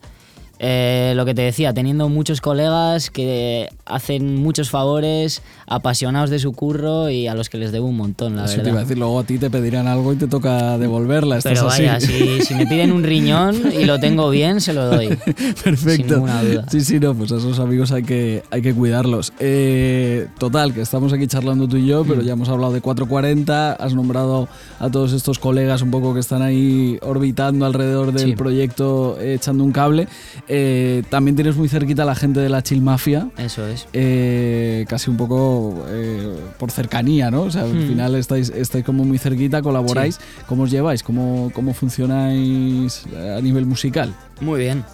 Eh, 0.60 1.12
lo 1.14 1.24
que 1.24 1.34
te 1.34 1.42
decía, 1.42 1.72
teniendo 1.72 2.08
muchos 2.08 2.40
colegas 2.40 3.10
que 3.10 3.68
hacen 3.86 4.36
muchos 4.36 4.70
favores, 4.70 5.42
apasionados 5.66 6.30
de 6.30 6.38
su 6.38 6.52
curro 6.52 7.10
y 7.10 7.26
a 7.28 7.34
los 7.34 7.48
que 7.48 7.58
les 7.58 7.70
debo 7.72 7.86
un 7.86 7.96
montón, 7.96 8.34
la 8.36 8.44
Eso 8.46 8.52
te 8.54 8.58
verdad. 8.58 8.70
iba 8.72 8.80
a 8.80 8.82
decir, 8.82 8.98
luego 8.98 9.18
a 9.20 9.24
ti 9.24 9.38
te 9.38 9.50
pedirán 9.50 9.86
algo 9.86 10.12
y 10.12 10.16
te 10.16 10.26
toca 10.26 10.76
devolverla. 10.78 11.38
Pero 11.42 11.68
así. 11.68 11.82
vaya, 11.84 12.00
si, 12.00 12.40
si 12.42 12.54
me 12.54 12.66
piden 12.66 12.90
un 12.92 13.04
riñón 13.04 13.54
y 13.72 13.84
lo 13.84 14.00
tengo 14.00 14.30
bien, 14.30 14.60
se 14.60 14.72
lo 14.72 14.86
doy. 14.86 15.08
Perfecto. 15.64 15.78
Sin 15.90 16.06
ninguna 16.08 16.42
duda. 16.42 16.64
Sí, 16.70 16.80
sí, 16.80 16.98
no, 16.98 17.14
pues 17.14 17.30
a 17.32 17.36
esos 17.36 17.58
amigos 17.60 17.92
hay 17.92 18.02
que, 18.02 18.42
hay 18.50 18.60
que 18.62 18.74
cuidarlos. 18.74 19.32
Eh, 19.38 20.26
total, 20.38 20.74
que 20.74 20.80
estamos 20.80 21.12
aquí 21.12 21.26
charlando 21.26 21.68
tú 21.68 21.76
y 21.76 21.86
yo, 21.86 22.02
Mm. 22.04 22.08
pero 22.08 22.22
ya 22.22 22.32
hemos 22.32 22.48
hablado 22.48 22.72
de 22.72 22.80
440, 22.80 23.72
has 23.74 23.94
nombrado 23.94 24.48
a 24.80 24.90
todos 24.90 25.12
estos 25.12 25.38
colegas 25.38 25.82
un 25.82 25.90
poco 25.90 26.14
que 26.14 26.20
están 26.20 26.42
ahí 26.42 26.98
orbitando 27.02 27.64
alrededor 27.66 28.12
del 28.12 28.30
Sí. 28.30 28.36
proyecto 28.36 29.16
eh, 29.20 29.34
echando 29.34 29.64
un 29.64 29.72
cable. 29.72 30.08
Eh, 30.50 31.02
también 31.10 31.34
tienes 31.36 31.56
muy 31.56 31.68
cerquita 31.68 32.04
a 32.04 32.06
la 32.06 32.14
gente 32.14 32.40
de 32.40 32.48
la 32.48 32.62
Chill 32.62 32.80
Mafia. 32.80 33.28
Eso 33.36 33.66
es. 33.66 33.86
eh, 33.92 34.86
casi 34.88 35.10
un 35.10 35.16
poco 35.18 35.84
eh, 35.88 36.34
por 36.58 36.70
cercanía, 36.70 37.30
¿no? 37.30 37.42
O 37.42 37.50
sea, 37.50 37.62
al 37.64 37.74
Hmm. 37.74 37.88
final 37.88 38.14
estáis, 38.14 38.48
estáis 38.50 38.84
como 38.84 39.04
muy 39.04 39.18
cerquita, 39.18 39.60
colaboráis. 39.60 40.18
¿Cómo 40.46 40.62
os 40.62 40.70
lleváis? 40.70 41.02
¿Cómo, 41.02 41.50
¿Cómo 41.54 41.74
funcionáis 41.74 43.04
a 43.36 43.40
nivel 43.40 43.66
musical? 43.66 44.14
Muy 44.40 44.60
bien. 44.60 44.84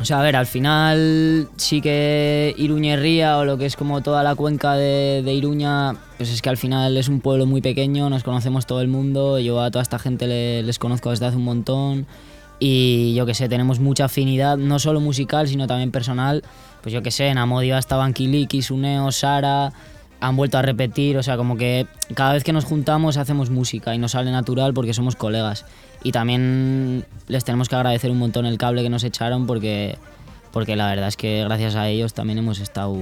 O 0.00 0.04
sea, 0.04 0.18
a 0.20 0.22
ver, 0.22 0.34
al 0.36 0.46
final 0.46 1.48
sí 1.56 1.80
que 1.80 2.54
Iruñerría 2.56 3.38
o 3.38 3.44
lo 3.44 3.56
que 3.58 3.66
es 3.66 3.76
como 3.76 4.00
toda 4.00 4.22
la 4.24 4.34
cuenca 4.34 4.74
de, 4.74 5.22
de 5.22 5.32
Iruña, 5.34 5.94
pues 6.16 6.30
es 6.30 6.42
que 6.42 6.48
al 6.48 6.56
final 6.56 6.96
es 6.96 7.08
un 7.08 7.20
pueblo 7.20 7.46
muy 7.46 7.60
pequeño, 7.60 8.10
nos 8.10 8.24
conocemos 8.24 8.66
todo 8.66 8.80
el 8.80 8.88
mundo, 8.88 9.38
yo 9.38 9.60
a 9.60 9.70
toda 9.70 9.82
esta 9.82 9.98
gente 10.00 10.26
le- 10.26 10.62
les 10.64 10.78
conozco 10.80 11.10
desde 11.10 11.26
hace 11.26 11.36
un 11.36 11.44
montón 11.44 12.06
y 12.64 13.12
yo 13.14 13.26
que 13.26 13.34
sé, 13.34 13.48
tenemos 13.48 13.80
mucha 13.80 14.04
afinidad, 14.04 14.56
no 14.56 14.78
solo 14.78 15.00
musical, 15.00 15.48
sino 15.48 15.66
también 15.66 15.90
personal. 15.90 16.44
Pues 16.80 16.92
yo 16.92 17.02
que 17.02 17.10
sé, 17.10 17.26
en 17.26 17.38
Amodio 17.38 17.76
estaban 17.76 18.12
Kiliki, 18.12 18.62
Suneo, 18.62 19.10
Sara, 19.10 19.72
han 20.20 20.36
vuelto 20.36 20.58
a 20.58 20.62
repetir, 20.62 21.16
o 21.18 21.22
sea, 21.24 21.36
como 21.36 21.56
que 21.56 21.88
cada 22.14 22.34
vez 22.34 22.44
que 22.44 22.52
nos 22.52 22.64
juntamos 22.64 23.16
hacemos 23.16 23.50
música 23.50 23.94
y 23.96 23.98
nos 23.98 24.12
sale 24.12 24.30
natural 24.30 24.74
porque 24.74 24.94
somos 24.94 25.16
colegas. 25.16 25.64
Y 26.04 26.12
también 26.12 27.04
les 27.26 27.42
tenemos 27.44 27.68
que 27.68 27.74
agradecer 27.74 28.12
un 28.12 28.18
montón 28.18 28.46
el 28.46 28.58
cable 28.58 28.82
que 28.84 28.90
nos 28.90 29.02
echaron 29.02 29.48
porque, 29.48 29.96
porque 30.52 30.76
la 30.76 30.86
verdad 30.88 31.08
es 31.08 31.16
que 31.16 31.42
gracias 31.42 31.74
a 31.74 31.88
ellos 31.88 32.14
también 32.14 32.38
hemos 32.38 32.60
estado, 32.60 32.96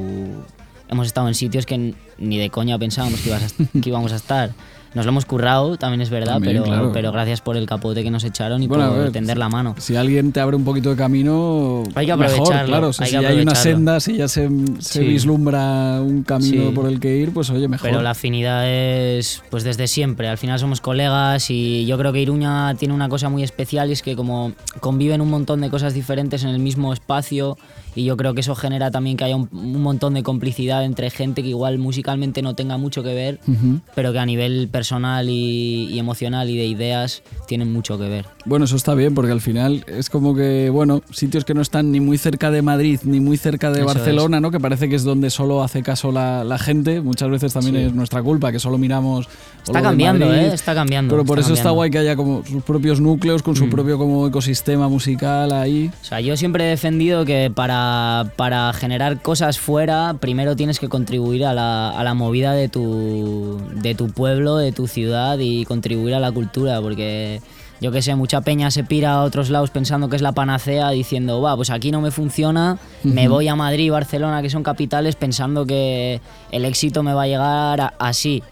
hemos 0.88 1.06
estado 1.06 1.28
en 1.28 1.34
sitios 1.34 1.66
que 1.66 1.94
ni 2.18 2.38
de 2.38 2.48
coña 2.48 2.78
pensábamos 2.78 3.20
que, 3.20 3.28
ibas 3.28 3.42
a- 3.44 3.80
que 3.80 3.88
íbamos 3.90 4.12
a 4.12 4.16
estar. 4.16 4.52
Nos 4.94 5.04
lo 5.06 5.10
hemos 5.10 5.24
currado, 5.24 5.76
también 5.76 6.00
es 6.00 6.10
verdad, 6.10 6.34
También, 6.34 6.54
pero, 6.62 6.64
claro. 6.64 6.90
pero 6.92 7.12
gracias 7.12 7.40
por 7.40 7.56
el 7.56 7.64
capote 7.66 8.02
que 8.02 8.10
nos 8.10 8.24
echaron 8.24 8.60
y 8.62 8.66
Bueno, 8.66 8.88
por 8.88 8.98
ver, 8.98 9.12
tender 9.12 9.38
la 9.38 9.48
mano. 9.48 9.76
Si 9.78 9.94
alguien 9.94 10.32
te 10.32 10.40
abre 10.40 10.56
un 10.56 10.64
poquito 10.64 10.90
de 10.90 10.96
camino, 10.96 11.84
Hay 11.94 12.06
que 12.06 12.16
mejor, 12.16 12.32
aprovecharlo, 12.34 12.66
claro. 12.66 12.88
O 12.88 12.92
sea, 12.92 13.06
hay 13.06 13.12
si 13.12 13.18
que 13.18 13.26
hay 13.26 13.40
una 13.40 13.54
senda, 13.54 14.00
si 14.00 14.16
ya 14.16 14.26
se, 14.26 14.48
se 14.80 15.00
Sí. 15.00 15.06
vislumbra 15.06 16.00
un 16.02 16.24
camino 16.24 16.68
Sí. 16.70 16.72
por 16.74 16.86
el 16.88 16.98
que 16.98 17.16
ir, 17.18 17.32
pues 17.32 17.50
oye, 17.50 17.68
mejor. 17.68 17.88
Pero 17.88 18.02
la 18.02 18.10
afinidad 18.10 18.68
es 18.68 19.42
pues 19.50 19.62
desde 19.62 19.86
siempre. 19.86 20.26
Al 20.28 20.38
final 20.38 20.58
somos 20.58 20.80
colegas 20.80 21.50
y 21.50 21.86
yo 21.86 21.96
creo 21.96 22.12
que 22.12 22.20
Iruña 22.20 22.74
tiene 22.74 22.92
una 22.92 23.08
cosa 23.08 23.28
muy 23.28 23.44
especial 23.44 23.90
y 23.90 23.92
es 23.92 24.02
que 24.02 24.16
como 24.16 24.52
conviven 24.80 25.20
un 25.20 25.30
montón 25.30 25.60
de 25.60 25.70
cosas 25.70 25.94
diferentes 25.94 26.42
en 26.42 26.50
el 26.50 26.58
mismo 26.58 26.92
espacio 26.92 27.56
y 27.94 28.04
yo 28.04 28.16
creo 28.16 28.34
que 28.34 28.40
eso 28.40 28.54
genera 28.56 28.90
también 28.90 29.16
que 29.16 29.24
haya 29.24 29.36
un, 29.36 29.48
un 29.52 29.82
montón 29.82 30.14
de 30.14 30.22
complicidad 30.24 30.84
entre 30.84 31.10
gente 31.10 31.42
que 31.42 31.48
igual 31.48 31.78
musicalmente 31.78 32.42
no 32.42 32.54
tenga 32.54 32.76
mucho 32.76 33.02
que 33.04 33.14
ver, 33.14 33.38
Ujú. 33.46 33.80
pero 33.94 34.12
que 34.12 34.18
a 34.18 34.26
nivel 34.26 34.66
personal 34.68 34.79
y, 35.28 35.88
y 35.90 35.98
emocional 35.98 36.48
y 36.50 36.56
de 36.56 36.66
ideas 36.66 37.22
tienen 37.46 37.72
mucho 37.72 37.98
que 37.98 38.08
ver. 38.08 38.26
Bueno, 38.44 38.64
eso 38.64 38.76
está 38.76 38.94
bien, 38.94 39.14
porque 39.14 39.32
al 39.32 39.40
final 39.40 39.84
es 39.86 40.08
como 40.10 40.34
que, 40.34 40.70
bueno, 40.70 41.02
sitios 41.10 41.44
que 41.44 41.54
no 41.54 41.60
están 41.62 41.92
ni 41.92 42.00
muy 42.00 42.16
cerca 42.18 42.50
de 42.50 42.62
Madrid 42.62 43.00
ni 43.04 43.20
muy 43.20 43.36
cerca 43.36 43.70
de 43.70 43.80
Eso 43.80 43.86
Barcelona, 43.86 44.40
¿no? 44.40 44.50
Que 44.50 44.60
parece 44.60 44.88
que 44.88 44.96
es 44.96 45.04
donde 45.04 45.30
solo 45.30 45.62
hace 45.62 45.82
caso 45.82 46.10
la, 46.12 46.44
la 46.44 46.58
gente. 46.58 47.00
Muchas 47.00 47.28
veces 47.30 47.52
también 47.52 47.76
Sí. 47.76 47.82
es 47.82 47.94
nuestra 47.94 48.22
culpa, 48.22 48.50
que 48.52 48.58
solo 48.58 48.78
miramos. 48.78 49.28
Está 49.64 49.82
cambiando, 49.82 50.26
Madrid. 50.26 50.40
¿eh? 50.42 50.54
Está 50.54 50.74
cambiando. 50.74 51.12
Pero 51.14 51.24
por 51.24 51.38
está 51.38 51.52
eso 51.52 51.54
está 51.60 51.70
guay 51.70 51.90
que 51.90 51.98
haya 51.98 52.16
como 52.16 52.42
sus 52.46 52.62
propios 52.62 53.00
núcleos, 53.00 53.42
con 53.42 53.54
su 53.56 53.66
Mm. 53.66 53.70
propio 53.70 53.98
como 53.98 54.26
ecosistema 54.26 54.88
musical 54.88 55.52
ahí. 55.52 55.90
O 56.00 56.04
sea, 56.04 56.20
yo 56.20 56.36
siempre 56.36 56.64
he 56.64 56.68
defendido 56.68 57.24
que 57.24 57.52
para, 57.54 58.32
para 58.36 58.72
generar 58.72 59.20
cosas 59.20 59.58
fuera, 59.58 60.14
primero 60.20 60.56
tienes 60.56 60.80
que 60.80 60.88
contribuir 60.88 61.44
a 61.44 61.52
la, 61.54 61.90
a 61.90 62.02
la 62.04 62.14
movida 62.14 62.52
de 62.54 62.68
tu, 62.68 63.60
de 63.76 63.94
tu 63.94 64.08
pueblo, 64.08 64.56
de 64.56 64.69
tu 64.72 64.86
ciudad 64.86 65.38
y 65.38 65.64
contribuir 65.64 66.14
a 66.14 66.20
la 66.20 66.32
cultura, 66.32 66.80
porque 66.80 67.40
yo 67.80 67.90
que 67.90 68.02
sé, 68.02 68.14
mucha 68.14 68.42
peña 68.42 68.70
se 68.70 68.84
pira 68.84 69.12
a 69.12 69.22
otros 69.22 69.48
lados 69.48 69.70
pensando 69.70 70.10
que 70.10 70.16
es 70.16 70.22
la 70.22 70.32
panacea, 70.32 70.90
diciendo, 70.90 71.40
va, 71.40 71.56
pues 71.56 71.70
aquí 71.70 71.90
no 71.90 72.02
me 72.02 72.10
funciona, 72.10 72.78
me 73.02 73.26
voy 73.28 73.48
a 73.48 73.56
Madrid 73.56 73.86
y 73.86 73.90
Barcelona, 73.90 74.42
que 74.42 74.50
son 74.50 74.62
capitales, 74.62 75.16
pensando 75.16 75.64
que 75.64 76.20
el 76.52 76.66
éxito 76.66 77.02
me 77.02 77.14
va 77.14 77.22
a 77.22 77.26
llegar 77.26 77.94
así. 77.98 78.42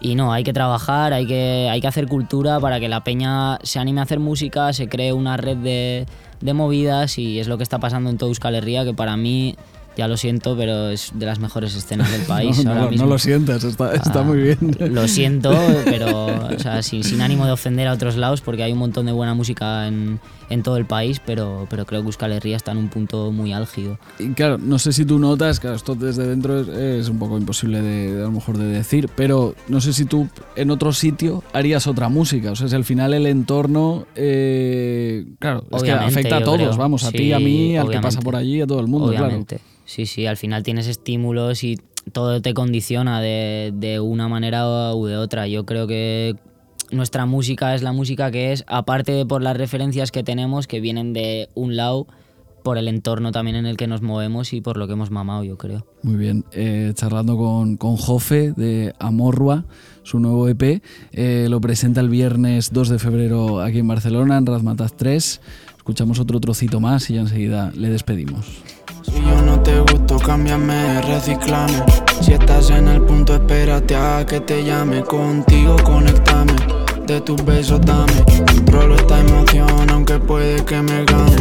Y 0.00 0.14
no, 0.14 0.32
hay 0.32 0.44
que 0.44 0.52
trabajar, 0.52 1.12
hay 1.12 1.26
que, 1.26 1.68
hay 1.70 1.80
que 1.80 1.88
hacer 1.88 2.06
cultura 2.06 2.60
para 2.60 2.78
que 2.78 2.88
la 2.88 3.02
peña 3.02 3.58
se 3.64 3.80
anime 3.80 4.00
a 4.00 4.04
hacer 4.04 4.20
música, 4.20 4.72
se 4.72 4.88
cree 4.88 5.12
una 5.12 5.36
red 5.36 5.56
de, 5.56 6.06
de 6.40 6.52
movidas 6.54 7.18
y 7.18 7.40
es 7.40 7.48
lo 7.48 7.56
que 7.56 7.64
está 7.64 7.80
pasando 7.80 8.10
en 8.10 8.18
toda 8.18 8.28
Euskal 8.28 8.54
Herria, 8.54 8.84
que 8.84 8.94
para 8.94 9.16
mí, 9.16 9.56
ya 9.96 10.08
lo 10.08 10.16
siento, 10.16 10.56
pero 10.56 10.88
es 10.90 11.10
de 11.14 11.26
las 11.26 11.38
mejores 11.38 11.74
escenas 11.74 12.10
del 12.10 12.22
país 12.26 12.64
no, 12.64 12.70
ahora 12.70 12.84
lo- 12.84 12.90
mismo. 12.90 13.06
no 13.06 13.12
lo 13.12 13.18
sientas, 13.18 13.62
está, 13.64 13.94
está 13.94 14.20
Ah, 14.20 14.22
muy 14.22 14.38
bien. 14.38 14.58
Lo 14.78 15.06
siento, 15.08 15.50
pero 15.84 16.26
o 16.26 16.58
sea, 16.58 16.82
sin, 16.82 17.04
sin 17.04 17.20
ánimo 17.20 17.44
de 17.46 17.52
ofender 17.52 17.86
a 17.88 17.92
otros 17.92 18.16
lados, 18.16 18.40
porque 18.40 18.62
hay 18.62 18.72
un 18.72 18.78
montón 18.78 19.06
de 19.06 19.12
buena 19.12 19.34
música 19.34 19.86
en, 19.88 20.18
en 20.52 20.62
todo 20.62 20.76
el 20.76 20.84
país, 20.84 21.20
pero, 21.24 21.66
pero 21.70 21.86
creo 21.86 22.02
que 22.02 22.06
Euskal 22.06 22.32
Herria 22.32 22.56
está 22.56 22.72
en 22.72 22.78
un 22.78 22.88
punto 22.88 23.32
muy 23.32 23.52
álgido. 23.52 23.98
Y 24.18 24.28
claro, 24.34 24.58
no 24.58 24.78
sé 24.78 24.92
si 24.92 25.04
tú 25.04 25.18
notas, 25.18 25.60
claro, 25.60 25.76
esto 25.76 25.94
desde 25.94 26.26
dentro 26.26 26.60
es, 26.60 26.68
es 26.68 27.08
un 27.08 27.18
poco 27.18 27.38
imposible 27.38 27.80
de, 27.80 28.14
de 28.14 28.20
a 28.22 28.26
lo 28.26 28.32
mejor 28.32 28.58
de 28.58 28.66
decir, 28.66 29.08
pero 29.16 29.54
no 29.68 29.80
sé 29.80 29.92
si 29.92 30.04
tú 30.04 30.28
en 30.56 30.70
otro 30.70 30.92
sitio 30.92 31.42
harías 31.52 31.86
otra 31.86 32.08
música. 32.08 32.50
O 32.50 32.56
sea, 32.56 32.68
si 32.68 32.74
al 32.74 32.84
final 32.84 33.14
el 33.14 33.26
entorno, 33.26 34.06
eh, 34.14 35.24
claro, 35.38 35.64
es 35.72 35.82
que 35.82 35.90
afecta 35.92 36.36
a 36.36 36.44
todos, 36.44 36.58
creo. 36.58 36.76
vamos, 36.76 37.04
a 37.04 37.10
Sí, 37.10 37.16
ti, 37.16 37.32
a 37.32 37.38
mí, 37.38 37.76
al 37.76 37.88
que 37.90 38.00
pasa 38.00 38.20
por 38.20 38.36
allí, 38.36 38.60
a 38.60 38.66
todo 38.66 38.80
el 38.80 38.86
mundo, 38.86 39.08
Obviamente. 39.08 39.58
Sí, 39.84 40.06
sí, 40.06 40.26
al 40.26 40.36
final 40.36 40.62
tienes 40.62 40.86
estímulos 40.86 41.64
y 41.64 41.78
todo 42.12 42.40
te 42.40 42.54
condiciona 42.54 43.20
de, 43.20 43.72
de 43.74 44.00
una 44.00 44.28
manera 44.28 44.94
u 44.94 45.06
de 45.06 45.16
otra. 45.16 45.46
Yo 45.48 45.64
creo 45.66 45.86
que 45.86 46.36
nuestra 46.92 47.26
música 47.26 47.74
es 47.74 47.82
la 47.82 47.92
música 47.92 48.30
que 48.30 48.52
es, 48.52 48.64
aparte 48.66 49.12
de 49.12 49.26
por 49.26 49.42
las 49.42 49.56
referencias 49.56 50.12
que 50.12 50.22
tenemos, 50.22 50.66
que 50.66 50.80
vienen 50.80 51.12
de 51.12 51.48
un 51.54 51.76
lado, 51.76 52.06
por 52.62 52.78
el 52.78 52.88
entorno 52.88 53.32
también 53.32 53.56
en 53.56 53.66
el 53.66 53.76
que 53.76 53.86
nos 53.86 54.02
movemos 54.02 54.52
y 54.52 54.60
por 54.60 54.76
lo 54.76 54.86
que 54.86 54.92
hemos 54.92 55.10
mamado, 55.10 55.44
yo 55.44 55.58
creo. 55.58 55.84
Muy 56.02 56.16
bien, 56.16 56.44
eh, 56.52 56.92
charlando 56.94 57.36
con, 57.36 57.76
con 57.76 57.96
Jofe 57.96 58.52
de 58.52 58.94
Amorrua, 58.98 59.64
su 60.02 60.18
nuevo 60.18 60.48
EP, 60.48 60.82
eh, 61.12 61.46
lo 61.48 61.60
presenta 61.60 62.00
el 62.00 62.08
viernes 62.08 62.72
2 62.72 62.88
de 62.88 62.98
febrero 62.98 63.60
aquí 63.60 63.78
en 63.80 63.88
Barcelona, 63.88 64.38
en 64.38 64.46
Razmataz 64.46 64.94
3. 64.96 65.40
Escuchamos 65.76 66.20
otro 66.20 66.38
trocito 66.38 66.78
más 66.78 67.10
y 67.10 67.14
ya 67.14 67.22
enseguida 67.22 67.72
le 67.74 67.90
despedimos. 67.90 68.46
Si 69.02 69.20
yo 69.20 69.42
no 69.42 69.60
te 69.60 69.80
gusto, 69.80 70.18
cámbiame, 70.18 71.02
reciclame. 71.02 71.82
Si 72.20 72.32
estás 72.32 72.70
en 72.70 72.86
el 72.86 73.02
punto, 73.02 73.34
espérate 73.34 73.96
a 73.96 74.24
que 74.24 74.40
te 74.40 74.64
llame. 74.64 75.02
Contigo, 75.02 75.76
conectame. 75.82 76.81
De 77.06 77.20
tus 77.20 77.44
besos, 77.44 77.80
dame. 77.80 78.12
Controlo 78.46 78.94
esta 78.94 79.20
emoción, 79.20 79.90
aunque 79.90 80.18
puede 80.18 80.64
que 80.64 80.80
me 80.80 81.04
gane. 81.04 81.36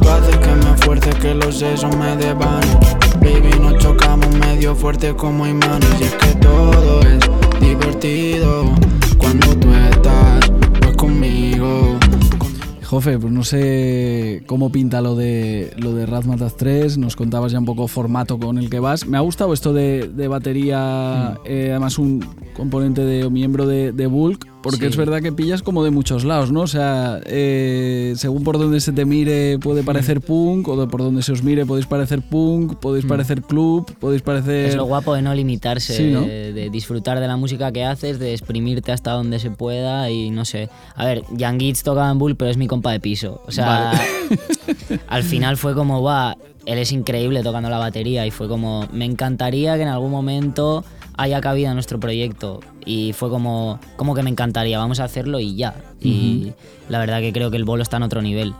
Tú 0.00 0.08
haces 0.08 0.36
que 0.36 0.54
me 0.54 0.76
fuerce, 0.84 1.10
que 1.10 1.34
los 1.34 1.58
sesos 1.58 1.96
me 1.96 2.16
devanen. 2.16 2.78
Baby, 3.20 3.58
nos 3.60 3.78
chocamos 3.78 4.28
medio 4.36 4.74
fuerte 4.74 5.14
como 5.16 5.46
imanes. 5.46 5.88
Y 6.00 6.04
es 6.04 6.12
que 6.12 6.34
todo 6.36 7.00
es 7.00 7.60
divertido 7.60 8.72
cuando 9.18 9.56
tú 9.56 9.68
estás. 9.90 10.45
Jofe, 12.86 13.18
pues 13.18 13.32
no 13.32 13.42
sé 13.44 14.42
cómo 14.46 14.70
pinta 14.70 15.00
lo 15.00 15.16
de 15.16 15.72
lo 15.76 15.92
de 15.92 16.06
Razmataz 16.06 16.56
3, 16.56 16.98
nos 16.98 17.16
contabas 17.16 17.52
ya 17.52 17.58
un 17.58 17.64
poco 17.64 17.88
formato 17.88 18.38
con 18.38 18.58
el 18.58 18.70
que 18.70 18.78
vas. 18.80 19.06
Me 19.06 19.16
ha 19.16 19.20
gustado 19.20 19.52
esto 19.52 19.72
de, 19.72 20.08
de 20.08 20.28
batería, 20.28 21.38
eh, 21.44 21.68
además 21.70 21.98
un 21.98 22.24
componente 22.54 23.02
de 23.04 23.24
o 23.24 23.30
miembro 23.30 23.66
de, 23.66 23.92
de 23.92 24.06
Bulk, 24.06 24.46
porque 24.62 24.80
Sí. 24.80 24.86
es 24.86 24.96
verdad 24.96 25.20
que 25.20 25.30
pillas 25.32 25.62
como 25.62 25.84
de 25.84 25.90
muchos 25.90 26.24
lados, 26.24 26.50
¿no? 26.52 26.62
O 26.62 26.66
sea, 26.66 27.20
eh, 27.26 28.14
según 28.16 28.42
por 28.44 28.58
donde 28.58 28.80
se 28.80 28.92
te 28.92 29.04
mire 29.04 29.58
puede 29.58 29.82
parecer 29.82 30.20
punk, 30.20 30.66
o 30.68 30.80
de 30.80 30.86
por 30.86 31.02
donde 31.02 31.22
se 31.22 31.32
os 31.32 31.42
mire 31.42 31.66
podéis 31.66 31.86
parecer 31.86 32.22
punk, 32.22 32.74
podéis 32.76 33.04
Mm. 33.04 33.08
parecer 33.08 33.42
club, 33.42 33.92
podéis 34.00 34.22
parecer... 34.22 34.66
Es 34.70 34.76
lo 34.76 34.84
guapo 34.86 35.14
de 35.14 35.22
no 35.22 35.34
limitarse, 35.34 35.94
Sí, 35.96 36.10
¿no? 36.12 36.22
De, 36.22 36.52
de 36.52 36.70
disfrutar 36.70 37.20
de 37.20 37.26
la 37.28 37.36
música 37.36 37.70
que 37.72 37.84
haces, 37.84 38.18
de 38.18 38.32
exprimirte 38.32 38.92
hasta 38.92 39.12
donde 39.12 39.38
se 39.38 39.50
pueda 39.50 40.10
y 40.10 40.30
no 40.30 40.44
sé. 40.44 40.68
A 40.94 41.04
ver, 41.04 41.22
Gitz 41.58 41.82
tocaba 41.82 42.10
en 42.10 42.18
Bull, 42.18 42.36
pero 42.36 42.50
es 42.50 42.56
mi 42.56 42.66
compa 42.76 42.92
de 42.92 43.00
piso. 43.00 43.42
O 43.46 43.50
sea, 43.52 43.92
al 45.08 45.22
final 45.22 45.56
fue 45.56 45.74
como, 45.74 46.02
va, 46.02 46.36
él 46.66 46.78
es 46.78 46.92
increíble 46.92 47.42
tocando 47.42 47.68
la 47.70 47.78
batería 47.78 48.26
y 48.26 48.30
fue 48.30 48.48
como, 48.48 48.86
me 48.92 49.04
encantaría 49.04 49.76
que 49.76 49.82
en 49.82 49.88
algún 49.88 50.10
momento 50.10 50.84
haya 51.16 51.40
cabida 51.40 51.68
en 51.68 51.74
nuestro 51.74 51.98
proyecto. 51.98 52.60
Y 52.84 53.12
fue 53.14 53.30
como, 53.30 53.80
como 53.96 54.14
que 54.14 54.22
me 54.22 54.30
encantaría, 54.30 54.78
vamos 54.78 55.00
a 55.00 55.04
hacerlo 55.04 55.40
y 55.40 55.56
ya. 55.56 55.74
Y 56.00 56.52
la 56.88 56.98
verdad 56.98 57.20
que 57.20 57.32
creo 57.32 57.50
que 57.50 57.56
el 57.56 57.64
bolo 57.64 57.82
está 57.82 57.96
en 57.96 58.04
otro 58.04 58.22
nivel. 58.22 58.54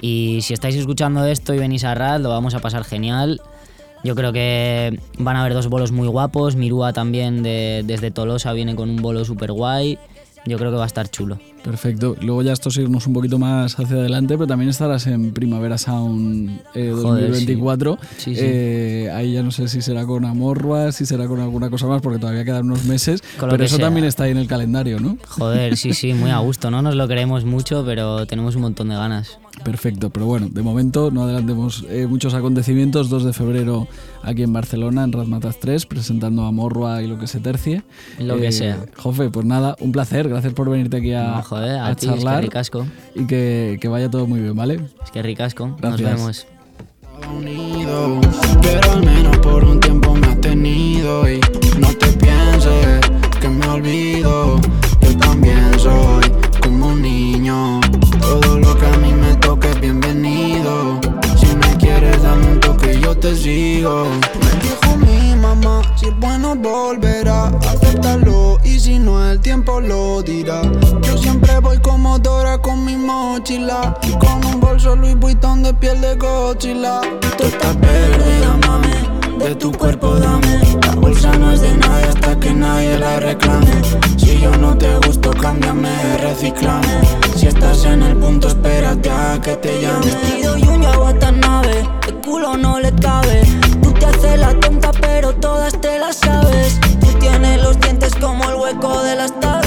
Y 0.00 0.40
si 0.42 0.52
estáis 0.54 0.74
escuchando 0.76 1.24
esto 1.26 1.54
y 1.54 1.58
venís 1.58 1.84
a 1.84 1.94
Rad, 1.94 2.20
lo 2.20 2.28
vamos 2.28 2.54
a 2.54 2.58
pasar 2.60 2.84
genial. 2.84 3.40
Yo 4.04 4.14
creo 4.16 4.32
que 4.32 4.98
van 5.18 5.36
a 5.36 5.40
haber 5.40 5.54
dos 5.54 5.68
bolos 5.68 5.92
muy 5.92 6.08
guapos. 6.08 6.56
Mirúa 6.56 6.92
también 6.92 7.42
de- 7.42 7.82
desde 7.86 8.10
Tolosa 8.10 8.52
viene 8.52 8.74
con 8.74 8.90
un 8.90 8.96
bolo 8.96 9.24
súper 9.24 9.52
guay. 9.52 9.98
Yo 10.44 10.58
creo 10.58 10.70
que 10.72 10.76
va 10.76 10.84
a 10.84 10.88
estar 10.88 11.08
chulo. 11.08 11.38
Perfecto. 11.62 12.16
Luego 12.20 12.42
ya 12.42 12.52
esto 12.52 12.68
es 12.68 12.76
irnos 12.76 13.06
un 13.06 13.12
poquito 13.12 13.38
más 13.38 13.78
hacia 13.78 13.96
adelante, 13.96 14.34
pero 14.34 14.46
también 14.46 14.68
estarás 14.70 15.06
en 15.06 15.32
Primavera 15.32 15.78
Sound 15.78 16.60
eh, 16.74 16.90
Joder, 16.92 17.30
2024. 17.30 17.98
sí. 18.16 18.22
Sí, 18.22 18.34
sí. 18.34 18.40
Eh, 18.44 19.10
ahí 19.14 19.32
ya 19.32 19.42
no 19.42 19.50
sé 19.50 19.68
si 19.68 19.82
será 19.82 20.04
con 20.04 20.24
Amorrua, 20.24 20.92
si 20.92 21.06
será 21.06 21.26
con 21.26 21.40
alguna 21.40 21.70
cosa 21.70 21.86
más, 21.86 22.02
porque 22.02 22.18
todavía 22.18 22.44
quedan 22.44 22.66
unos 22.66 22.84
meses. 22.84 23.22
Con 23.38 23.50
pero 23.50 23.64
eso 23.64 23.76
sea. 23.76 23.86
también 23.86 24.04
está 24.06 24.24
ahí 24.24 24.32
en 24.32 24.38
el 24.38 24.46
calendario, 24.48 24.98
¿no? 25.00 25.16
Joder, 25.28 25.76
sí, 25.76 25.92
sí, 25.94 26.14
muy 26.14 26.30
a 26.30 26.38
gusto. 26.38 26.70
No 26.70 26.82
nos 26.82 26.94
lo 26.96 27.06
queremos 27.08 27.44
mucho, 27.44 27.84
pero 27.84 28.26
tenemos 28.26 28.56
un 28.56 28.62
montón 28.62 28.88
de 28.88 28.96
ganas. 28.96 29.38
Perfecto, 29.64 30.10
pero 30.10 30.26
bueno, 30.26 30.48
de 30.50 30.62
momento 30.62 31.10
no 31.12 31.22
adelantemos 31.22 31.84
eh, 31.88 32.06
muchos 32.08 32.34
acontecimientos. 32.34 33.08
2 33.10 33.24
de 33.24 33.32
febrero 33.32 33.86
aquí 34.22 34.42
en 34.42 34.52
Barcelona, 34.52 35.04
en 35.04 35.12
Razmataz 35.12 35.58
3, 35.60 35.86
presentando 35.86 36.44
a 36.46 36.50
Morrua 36.50 37.02
y 37.02 37.06
lo 37.06 37.18
que 37.18 37.26
se 37.28 37.38
tercie. 37.38 37.82
Lo 38.18 38.38
que 38.38 38.50
sea. 38.50 38.78
Jofe, 38.96 39.30
pues 39.30 39.46
nada, 39.46 39.76
un 39.78 39.92
placer. 39.92 40.28
Gracias 40.28 40.52
por 40.54 40.68
venirte 40.68 40.96
aquí 40.96 41.12
a, 41.12 41.36
No, 41.36 41.42
joder, 41.42 41.76
a 41.78 41.86
a 41.88 41.94
ti, 41.94 42.06
es 42.06 42.12
que 42.12 42.18
charlar. 42.18 42.42
ricasco. 42.42 42.86
y 43.14 43.26
que, 43.26 43.78
que 43.80 43.88
vaya 43.88 44.10
todo 44.10 44.26
muy 44.26 44.40
bien, 44.40 44.56
¿vale? 44.56 44.80
Es 45.04 45.10
que 45.12 45.22
ricasco. 45.22 45.66
Nos 45.68 45.80
Gracias. 45.80 46.10
vemos. 46.16 46.46
unido, 47.36 48.20
pero 48.62 48.92
al 48.92 49.04
menos 49.04 49.36
por 49.38 49.62
un 49.64 49.78
tiempo 49.78 50.14
me 50.16 50.26
has 50.26 50.40
tenido 50.40 51.30
y 51.30 51.38
no 51.78 51.88
te 51.98 52.06
pienses 52.18 53.00
que 53.40 53.48
me 53.48 53.66
olvido. 53.68 54.60
Yo 63.12 63.20
te 63.20 63.36
sigo. 63.36 64.06
Me 64.40 64.50
dijo 64.62 64.96
mi 64.96 65.36
mamá 65.36 65.82
si 65.96 66.06
es 66.06 66.18
bueno 66.18 66.54
volverá, 66.54 67.46
acéptalo 67.68 68.58
y 68.64 68.78
si 68.78 68.98
no 68.98 69.30
el 69.30 69.40
tiempo 69.40 69.80
lo 69.80 70.22
dirá. 70.22 70.62
Yo 71.02 71.18
siempre 71.18 71.58
voy 71.60 71.78
como 71.78 72.18
Dora 72.18 72.58
con 72.58 72.84
mi 72.84 72.96
mochila 72.96 73.98
y 74.02 74.12
con 74.12 74.44
un 74.44 74.60
bolso 74.60 74.96
Louis 74.96 75.16
Vuitton 75.16 75.62
de 75.62 75.74
piel 75.74 76.00
de 76.00 76.14
Godzilla. 76.16 77.00
Tú 77.36 77.44
estás 77.44 77.76
perdida, 77.76 78.56
mami, 78.66 79.44
de 79.44 79.54
tu 79.56 79.72
cuerpo 79.72 80.14
dame. 80.14 80.60
La 80.86 80.94
bolsa 80.94 81.36
no 81.36 81.50
es 81.52 81.60
de 81.60 81.74
nadie 81.74 82.06
hasta 82.06 82.38
que 82.38 82.52
nadie 82.54 82.98
la 82.98 83.20
reclame. 83.20 83.72
Si 84.16 84.40
yo 84.40 84.56
no 84.56 84.76
te 84.76 84.94
gusto, 85.06 85.30
cámbiame, 85.32 86.18
reciclame. 86.18 86.86
Si 87.36 87.46
estás 87.46 87.84
en 87.84 88.02
el 88.02 88.16
punto, 88.16 88.48
espérate 88.48 89.10
a 89.10 89.40
que 89.42 89.56
te 89.56 89.80
llame. 89.80 90.06
Vestido 90.06 90.58
y 90.58 90.62
un 90.68 90.82
el 90.82 92.01
no 92.40 92.80
le 92.80 92.90
cabe. 92.96 93.42
Tú 93.82 93.92
te 93.92 94.06
haces 94.06 94.38
la 94.38 94.58
tonta, 94.58 94.90
pero 95.00 95.34
todas 95.34 95.78
te 95.80 95.98
las 95.98 96.16
sabes. 96.16 96.80
Tú 97.00 97.18
tienes 97.18 97.62
los 97.62 97.78
dientes 97.80 98.14
como 98.20 98.42
el 98.48 98.54
hueco 98.56 99.02
de 99.02 99.16
las 99.16 99.38
tabi. 99.38 99.61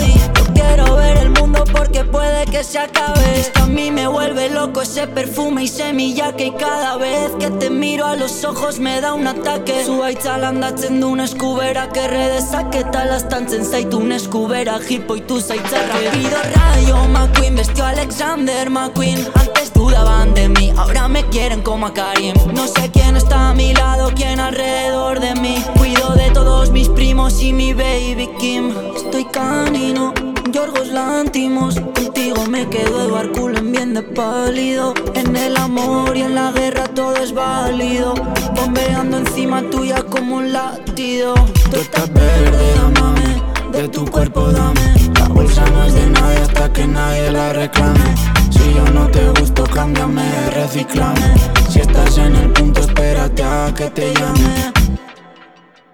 Porque 1.72 2.04
puede 2.04 2.46
que 2.46 2.64
se 2.64 2.80
acabe. 2.80 3.40
Es 3.40 3.50
que 3.50 3.60
a 3.60 3.66
mí 3.66 3.92
me 3.92 4.08
vuelve 4.08 4.50
loco 4.50 4.82
ese 4.82 5.08
perfume 5.08 5.64
y 5.64 5.68
semilla 5.68 6.36
que 6.36 6.54
cada 6.54 6.98
vez 6.98 7.32
que 7.40 7.50
te 7.50 7.70
miro 7.70 8.06
a 8.06 8.16
los 8.16 8.44
ojos 8.44 8.80
me 8.80 9.02
da 9.02 9.14
un 9.14 9.28
ataque. 9.28 9.84
Zuaitza 9.86 10.38
landatzen 10.38 11.00
duen 11.00 11.20
eskubera 11.20 11.90
kerre 11.90 12.30
dezaketa 12.30 13.06
lastantzen 13.06 13.66
zaitu 13.66 13.98
un 13.98 14.12
eskubera 14.12 14.80
hipo 14.88 15.16
y 15.16 15.22
tu 15.22 15.42
zaitzarra. 15.42 16.12
Pido 16.12 16.38
rayo 16.56 16.98
McQueen, 17.10 17.56
vestió 17.56 17.86
Alexander 17.86 18.70
McQueen. 18.70 19.28
Antes 19.36 19.74
dudaban 19.74 20.34
de 20.34 20.50
mí, 20.50 20.74
ahora 20.78 21.08
me 21.08 21.24
quieren 21.30 21.62
como 21.62 21.88
a 21.88 21.94
Karim. 21.94 22.36
No 22.54 22.68
sé 22.68 22.90
quién 22.92 23.16
está 23.18 23.50
a 23.50 23.54
mi 23.54 23.74
lado, 23.74 24.12
quién 24.16 24.40
alrededor 24.40 25.20
de 25.20 25.36
mí. 25.36 25.64
Cuido 25.78 26.14
de 26.16 26.30
todos 26.32 26.72
mis 26.72 26.90
primos 26.90 27.42
y 27.42 27.54
mi 27.54 27.74
baby 27.74 28.30
Kim. 28.40 28.74
Estoy 28.96 29.26
canino. 29.26 30.14
Yorgos 30.56 30.88
Lántimos, 30.88 31.76
contigo 31.76 32.46
me 32.48 32.66
quedo 32.70 33.10
de 33.10 33.30
culo 33.32 33.58
en 33.58 33.74
bien 33.74 33.94
de 33.94 34.02
pálido. 34.02 34.94
En 35.14 35.36
el 35.36 35.58
amor 35.58 36.16
y 36.16 36.22
en 36.22 36.34
la 36.34 36.54
guerra 36.54 36.86
todo 36.88 37.14
es 37.18 37.34
válido. 37.34 38.14
Bombeando 38.56 39.18
encima 39.18 39.62
tuya 39.70 40.02
como 40.04 40.38
un 40.38 40.54
latido. 40.54 41.34
Tú 41.70 41.76
estás 41.76 42.08
verde, 42.14 42.74
amame, 42.86 43.42
de 43.74 43.90
tu 43.90 44.06
cuerpo 44.06 44.50
dame. 44.50 45.12
La 45.20 45.28
bolsa 45.28 45.66
no 45.72 45.84
es 45.84 45.94
de 45.94 46.06
nadie 46.06 46.38
hasta 46.38 46.72
que 46.72 46.88
nadie 46.88 47.32
la 47.32 47.52
reclame. 47.52 48.16
Si 48.50 48.74
yo 48.74 48.86
no 48.94 49.10
te 49.10 49.28
gusto, 49.38 49.66
cámbiame, 49.66 50.24
reciclame. 50.52 51.34
Si 51.70 51.82
estás 51.82 52.18
en 52.18 52.34
el 52.34 52.54
punto, 52.54 52.80
espérate 52.80 53.44
a 53.44 53.74
que 53.76 53.90
te 53.90 54.14
llame. 54.14 54.72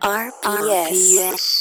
RPS. 0.04 1.61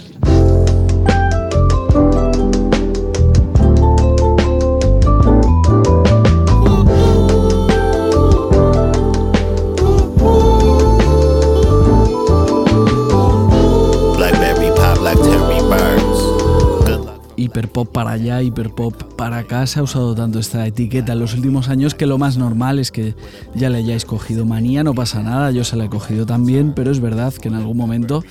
Hiperpop 17.71 17.93
para 17.93 18.11
allá, 18.11 18.41
hiperpop 18.41 19.03
para 19.15 19.39
acá. 19.39 19.65
Se 19.65 19.79
ha 19.79 19.83
usado 19.83 20.13
tanto 20.13 20.39
esta 20.39 20.67
etiqueta 20.67 21.13
en 21.13 21.19
los 21.19 21.33
últimos 21.33 21.69
años 21.69 21.95
que 21.95 22.05
lo 22.05 22.17
más 22.17 22.37
normal 22.37 22.79
es 22.79 22.91
que 22.91 23.15
ya 23.55 23.69
le 23.69 23.77
hayáis 23.77 24.03
cogido 24.03 24.45
manía, 24.45 24.83
no 24.83 24.93
pasa 24.93 25.23
nada, 25.23 25.51
yo 25.51 25.63
se 25.63 25.77
la 25.77 25.85
he 25.85 25.89
cogido 25.89 26.25
también, 26.25 26.73
pero 26.75 26.91
es 26.91 26.99
verdad 26.99 27.33
que 27.33 27.47
en 27.47 27.55
algún 27.55 27.77
momento 27.77 28.23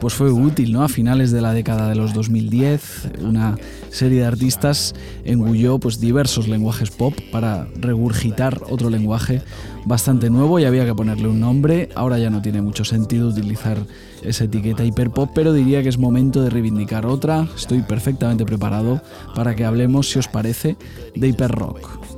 pues 0.00 0.14
fue 0.14 0.30
útil, 0.30 0.72
¿no? 0.72 0.82
A 0.82 0.88
finales 0.88 1.30
de 1.30 1.40
la 1.40 1.52
década 1.52 1.88
de 1.88 1.94
los 1.94 2.14
2010, 2.14 3.10
una 3.22 3.56
serie 3.90 4.20
de 4.20 4.26
artistas 4.26 4.94
engulló 5.24 5.78
pues 5.78 6.00
diversos 6.00 6.48
lenguajes 6.48 6.90
pop 6.90 7.14
para 7.32 7.66
regurgitar 7.76 8.60
otro 8.68 8.90
lenguaje 8.90 9.42
bastante 9.84 10.30
nuevo 10.30 10.58
y 10.58 10.64
había 10.64 10.84
que 10.84 10.94
ponerle 10.94 11.28
un 11.28 11.40
nombre. 11.40 11.88
Ahora 11.94 12.18
ya 12.18 12.30
no 12.30 12.42
tiene 12.42 12.62
mucho 12.62 12.84
sentido 12.84 13.28
utilizar 13.28 13.78
esa 14.22 14.44
etiqueta 14.44 14.84
hiperpop, 14.84 15.30
pero 15.34 15.52
diría 15.52 15.82
que 15.82 15.88
es 15.88 15.98
momento 15.98 16.42
de 16.42 16.50
reivindicar 16.50 17.06
otra. 17.06 17.48
Estoy 17.56 17.82
perfectamente 17.82 18.44
preparado 18.44 19.00
para 19.34 19.54
que 19.54 19.64
hablemos, 19.64 20.10
si 20.10 20.18
os 20.18 20.28
parece, 20.28 20.76
de 21.14 21.28
hiperrock. 21.28 22.17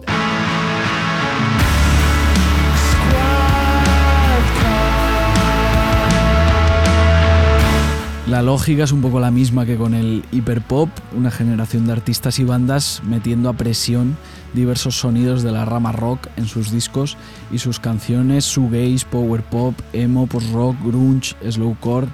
La 8.30 8.42
lógica 8.42 8.84
es 8.84 8.92
un 8.92 9.02
poco 9.02 9.18
la 9.18 9.32
misma 9.32 9.66
que 9.66 9.76
con 9.76 9.92
el 9.92 10.24
hiperpop, 10.30 10.88
una 11.16 11.32
generación 11.32 11.86
de 11.86 11.94
artistas 11.94 12.38
y 12.38 12.44
bandas 12.44 13.02
metiendo 13.04 13.48
a 13.48 13.54
presión 13.54 14.16
diversos 14.54 14.94
sonidos 14.94 15.42
de 15.42 15.50
la 15.50 15.64
rama 15.64 15.90
rock 15.90 16.28
en 16.36 16.46
sus 16.46 16.70
discos 16.70 17.16
y 17.50 17.58
sus 17.58 17.80
canciones, 17.80 18.44
shoegaze, 18.44 19.04
power 19.10 19.42
pop, 19.42 19.74
emo, 19.92 20.28
post-rock, 20.28 20.76
grunge, 20.80 21.34
slowcore, 21.50 22.06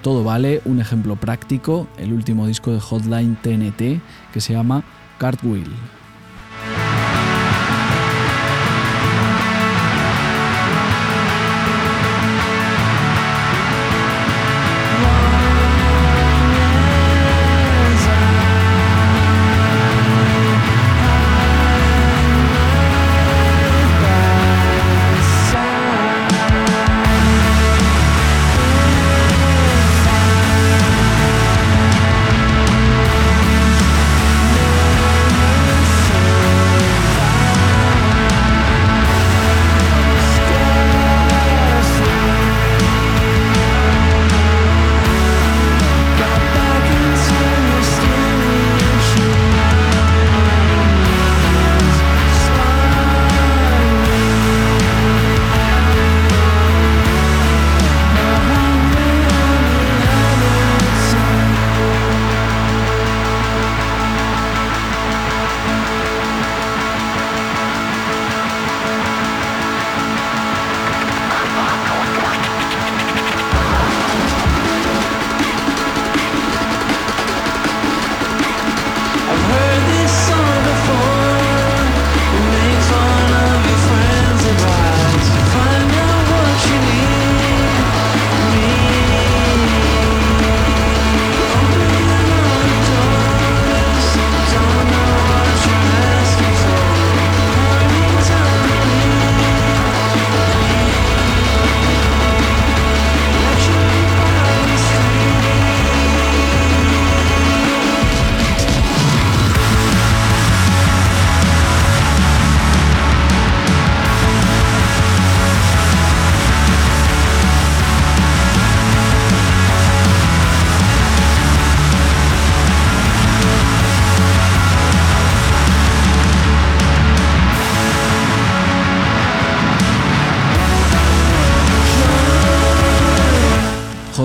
todo 0.00 0.22
vale. 0.22 0.62
Un 0.64 0.78
ejemplo 0.78 1.16
práctico, 1.16 1.88
el 1.98 2.12
último 2.12 2.46
disco 2.46 2.70
de 2.70 2.78
Hotline 2.78 3.36
TNT 3.42 4.00
que 4.32 4.40
se 4.40 4.52
llama 4.52 4.84
Cartwheel. 5.18 5.72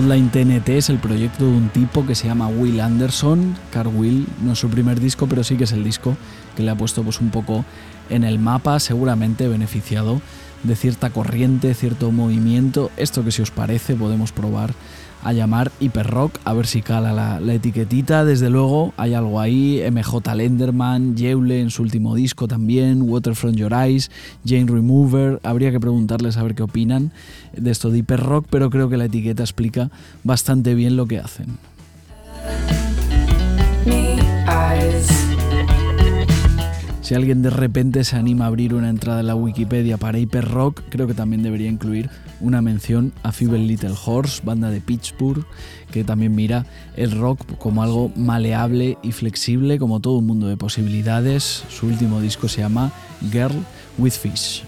Hotline 0.10 0.32
TNT 0.32 0.70
es 0.70 0.90
el 0.90 0.98
proyecto 0.98 1.46
de 1.46 1.52
un 1.52 1.70
tipo 1.70 2.04
que 2.04 2.16
se 2.16 2.26
llama 2.26 2.48
Will 2.48 2.82
Anderson. 2.82 3.56
Car 3.70 3.88
Will 3.88 4.26
no 4.42 4.54
es 4.54 4.60
su 4.60 4.68
primer 4.68 5.00
disco, 5.00 5.28
pero 5.28 5.44
sí 5.44 5.56
que 5.56 5.66
es 5.66 5.72
el 5.72 5.84
disco 5.84 6.18
que 6.56 6.64
le 6.64 6.72
ha 6.72 6.76
puesto 6.76 7.04
pues, 7.04 7.22
un 7.22 7.30
poco 7.30 7.64
en 8.10 8.24
el 8.24 8.40
mapa, 8.40 8.80
seguramente 8.80 9.48
beneficiado 9.48 10.20
de 10.64 10.76
cierta 10.76 11.12
corriente, 11.12 11.76
cierto 11.76 12.12
movimiento. 12.12 12.90
Esto 12.98 13.24
que 13.24 13.32
si 13.32 13.44
os 13.44 13.52
parece 13.52 13.94
podemos 13.94 14.32
probar 14.32 14.74
a 15.24 15.34
llamar 15.34 15.72
hiperrock, 15.80 16.40
a 16.46 16.54
ver 16.54 16.66
si 16.66 16.82
cala 16.82 17.40
la, 17.40 17.54
etiquetita. 17.54 18.26
Desde 18.26 18.50
luego 18.50 18.94
hay 18.98 19.14
algo 19.14 19.40
ahí, 19.40 19.82
MJ 19.92 20.36
Lenderman, 20.36 21.16
Yeule 21.16 21.62
en 21.62 21.70
su 21.70 21.82
último 21.82 22.16
disco 22.16 22.48
también, 22.48 23.02
Waterfront 23.04 23.58
Your 23.58 23.74
Eyes, 23.74 24.12
Jane 24.46 24.68
Remover. 24.68 25.40
Habría 25.44 25.72
que 25.72 25.80
preguntarles 25.80 26.38
a 26.38 26.44
ver 26.44 26.56
qué 26.56 26.64
opinan 26.64 27.12
de 27.56 27.72
esto 27.72 27.90
de 27.90 28.00
hiperrock, 28.00 28.46
pero 28.50 28.70
creo 28.70 28.90
que 28.90 28.98
la 28.98 29.06
etiqueta 29.06 29.44
explica 29.44 29.90
bastante 30.24 30.74
bien 30.76 30.96
lo 30.96 31.06
que 31.06 31.20
hacen. 31.20 31.58
Si 37.10 37.16
alguien 37.16 37.42
de 37.42 37.50
repente 37.50 38.04
se 38.04 38.18
anima 38.18 38.46
a 38.46 38.50
abrir 38.50 38.76
una 38.76 38.88
entrada 38.88 39.22
en 39.22 39.26
la 39.26 39.34
Wikipedia 39.34 39.98
para 39.98 40.20
Hyper 40.20 40.46
Rock, 40.46 40.84
creo 40.90 41.08
que 41.08 41.16
también 41.16 41.42
debería 41.42 41.68
incluir 41.68 42.08
una 42.42 42.62
mención 42.62 43.14
a 43.24 43.32
Feeble 43.32 43.60
Little 43.60 43.96
Horse, 44.06 44.42
banda 44.44 44.70
de 44.70 44.82
Pittsburgh, 44.82 45.46
que 45.92 46.04
también 46.04 46.36
mira 46.36 46.66
el 46.96 47.12
rock 47.12 47.58
como 47.58 47.84
algo 47.84 48.12
maleable 48.16 48.98
y 49.04 49.12
flexible, 49.12 49.80
como 49.80 50.00
todo 50.00 50.18
un 50.18 50.28
mundo 50.28 50.48
de 50.48 50.58
posibilidades. 50.58 51.64
Su 51.70 51.88
último 51.88 52.22
disco 52.22 52.48
se 52.48 52.62
llama 52.62 52.92
Girl 53.32 53.64
with 53.98 54.12
Fish. 54.12 54.64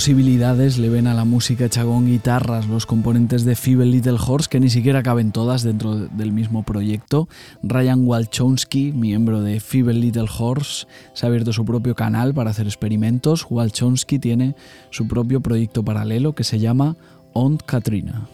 Posibilidades 0.00 0.78
le 0.78 0.88
ven 0.88 1.06
a 1.06 1.12
la 1.12 1.26
música 1.26 1.66
hecha 1.66 1.84
con 1.84 2.06
guitarras 2.06 2.66
los 2.68 2.86
componentes 2.86 3.44
de 3.44 3.54
Feeble 3.54 3.84
Little 3.84 4.16
Horse 4.18 4.48
que 4.48 4.58
ni 4.58 4.70
siquiera 4.70 5.02
caben 5.02 5.30
todas 5.30 5.62
dentro 5.62 5.94
del 5.94 6.32
mismo 6.32 6.62
proyecto. 6.62 7.28
Ryan 7.62 8.06
Walchonsky, 8.06 8.92
miembro 8.92 9.42
de 9.42 9.60
Feeble 9.60 9.92
Little 9.92 10.24
Horse, 10.38 10.86
se 11.12 11.26
ha 11.26 11.28
abierto 11.28 11.52
su 11.52 11.66
propio 11.66 11.94
canal 11.94 12.32
para 12.32 12.48
hacer 12.48 12.64
experimentos. 12.64 13.46
Walchonsky 13.50 14.18
tiene 14.18 14.56
su 14.88 15.06
propio 15.06 15.42
proyecto 15.42 15.84
paralelo 15.84 16.34
que 16.34 16.44
se 16.44 16.58
llama 16.58 16.96
Aunt 17.34 17.60
Katrina. 17.60 18.26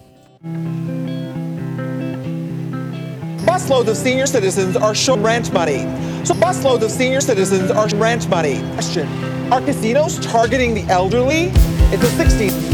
Busloads 3.47 3.87
of 3.87 3.97
senior 3.97 4.27
citizens 4.27 4.77
are 4.77 4.93
short 4.93 5.21
rent 5.21 5.53
money. 5.53 5.79
So 6.27 6.35
busloads 6.35 6.83
of 6.83 6.91
senior 6.91 7.21
citizens 7.21 7.71
are 7.71 7.87
rent 7.91 8.29
money. 8.29 8.61
Question. 8.73 9.07
Are 9.53 9.61
casinos 9.61 10.19
targeting 10.19 10.75
the 10.75 10.83
elderly? 10.93 11.53
It's 11.93 12.03
a 12.03 12.25
60s. 12.25 12.66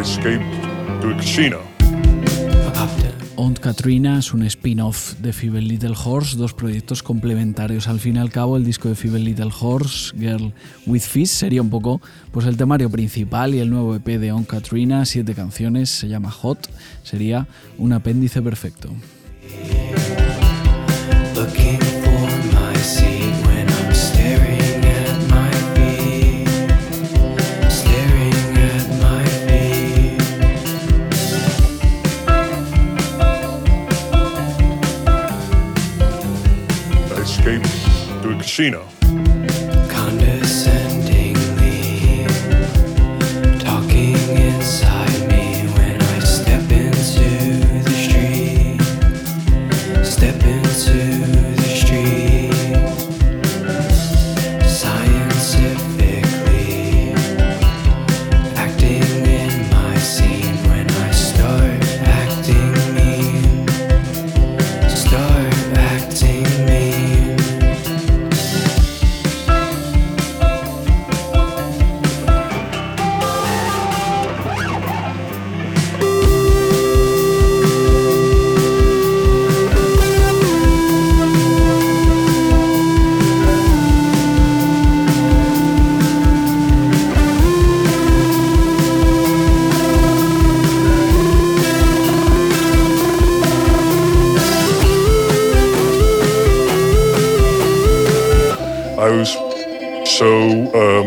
Escape 0.00 0.44
to 1.00 1.10
a 1.10 1.16
casino. 1.16 1.58
Aunt 3.36 3.60
Katrina 3.60 4.18
es 4.18 4.32
un 4.34 4.42
spin-off 4.42 5.14
de 5.20 5.32
Feeble 5.32 5.62
Little 5.62 5.94
Horse, 6.04 6.36
dos 6.36 6.54
proyectos 6.54 7.02
complementarios. 7.02 7.86
Al 7.86 8.00
fin 8.00 8.16
y 8.16 8.18
al 8.18 8.30
cabo, 8.30 8.56
el 8.56 8.64
disco 8.64 8.88
de 8.88 8.96
Feeble 8.96 9.20
Little 9.20 9.50
Horse, 9.60 10.12
Girl 10.18 10.52
with 10.86 11.02
Fish, 11.02 11.28
sería 11.28 11.62
un 11.62 11.70
poco 11.70 12.00
pues, 12.32 12.46
el 12.46 12.56
temario 12.56 12.90
principal 12.90 13.54
y 13.54 13.60
el 13.60 13.70
nuevo 13.70 13.94
EP 13.94 14.06
de 14.06 14.30
Aunt 14.30 14.48
Katrina, 14.48 15.04
siete 15.04 15.34
canciones, 15.34 15.88
se 15.88 16.08
llama 16.08 16.30
Hot, 16.30 16.68
sería 17.04 17.46
un 17.78 17.92
apéndice 17.92 18.42
perfecto. 18.42 18.90
Machino. 38.58 38.97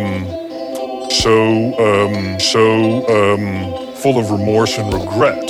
Um, 0.01 1.09
so, 1.09 1.35
um, 1.79 2.39
so, 2.39 3.07
um, 3.07 3.95
full 3.95 4.17
of 4.17 4.31
remorse 4.31 4.77
and 4.77 4.93
regret. 4.93 5.49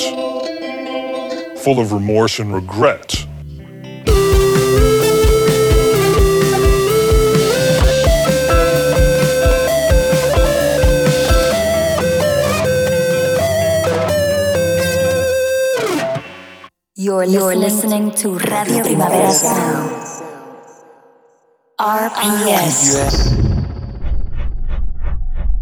Full 1.59 1.79
of 1.79 1.93
remorse 1.93 2.39
and 2.39 2.53
regret. 2.53 3.27
You're, 16.95 17.23
You're 17.23 17.55
listening 17.55 18.11
to 18.11 18.37
Radio 18.37 18.83
Primavera 18.83 19.31
Sound. 19.31 19.91
RPS. 21.79 23.50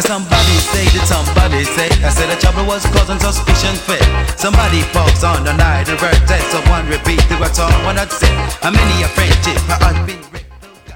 Somebody 0.00 0.58
say 0.72 0.86
somebody 1.06 1.64
say 1.64 1.88
I 2.02 2.36
trouble 2.40 2.66
was 2.66 2.84
fit. 3.86 4.02
Somebody 4.36 4.82
on 5.22 5.44
the 5.44 5.52
night 5.52 5.88
of 5.88 6.00
birth, 6.00 6.28
so 6.50 6.60
one 6.70 6.86
repeat 6.88 7.20
to 7.28 7.36
what's 7.36 7.58
all 7.58 7.70
one 7.84 7.98
I'd 7.98 8.10
say. 8.10 8.34
A 8.62 8.70
many 8.70 9.02
a 9.04 9.08
friendship, 9.08 9.60
I'd 9.68 10.06
be 10.06 10.24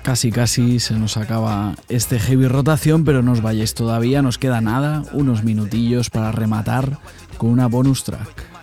Casi 0.03 0.33
casi 0.33 0.81
se 0.81 0.95
nos 0.95 1.17
acaba 1.17 1.75
este 1.89 2.19
heavy 2.19 2.49
rotación, 2.49 3.05
pero 3.05 3.23
no 3.23 3.33
os 3.33 3.43
vayáis 3.43 3.75
todavía, 3.75 4.23
nos 4.23 4.39
queda 4.39 4.61
nada, 4.61 5.03
unos 5.13 5.45
minutillos 5.45 6.09
para 6.09 6.33
rematar 6.33 6.99
con 7.37 7.51
una 7.51 7.67
bonus 7.67 8.05
track. 8.05 8.58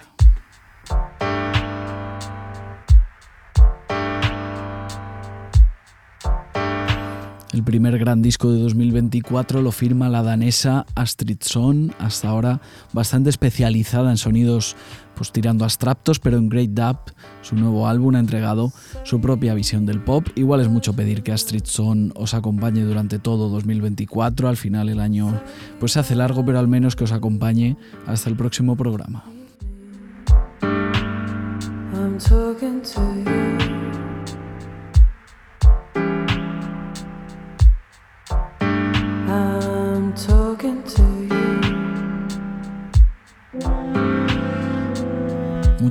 El 7.55 7.63
primer 7.63 7.97
gran 7.97 8.21
disco 8.21 8.51
de 8.51 8.59
2024 8.59 9.61
lo 9.61 9.71
firma 9.71 10.09
la 10.09 10.21
danesa 10.21 10.85
Astrid 10.93 11.37
Son, 11.39 11.93
hasta 11.99 12.27
ahora 12.27 12.59
bastante 12.91 13.29
especializada 13.29 14.11
en 14.11 14.17
sonidos 14.17 14.75
pues 15.15 15.31
tirando 15.31 15.63
abstractos, 15.63 16.19
pero 16.19 16.35
en 16.35 16.49
Great 16.49 16.71
Dub, 16.71 16.97
su 17.41 17.55
nuevo 17.55 17.87
álbum, 17.87 18.15
ha 18.15 18.19
entregado 18.19 18.73
su 19.05 19.21
propia 19.21 19.53
visión 19.53 19.85
del 19.85 20.01
pop. 20.01 20.27
Igual 20.35 20.59
es 20.59 20.67
mucho 20.67 20.97
pedir 20.97 21.23
que 21.23 21.31
Astrid 21.31 21.63
Son 21.63 22.11
os 22.17 22.33
acompañe 22.33 22.83
durante 22.83 23.19
todo 23.19 23.47
2024, 23.47 24.49
al 24.49 24.57
final 24.57 24.89
el 24.89 24.99
año 24.99 25.41
pues 25.79 25.93
se 25.93 26.01
hace 26.01 26.13
largo, 26.13 26.43
pero 26.43 26.59
al 26.59 26.67
menos 26.67 26.97
que 26.97 27.05
os 27.05 27.13
acompañe 27.13 27.77
hasta 28.05 28.29
el 28.29 28.35
próximo 28.35 28.75
programa. 28.75 29.23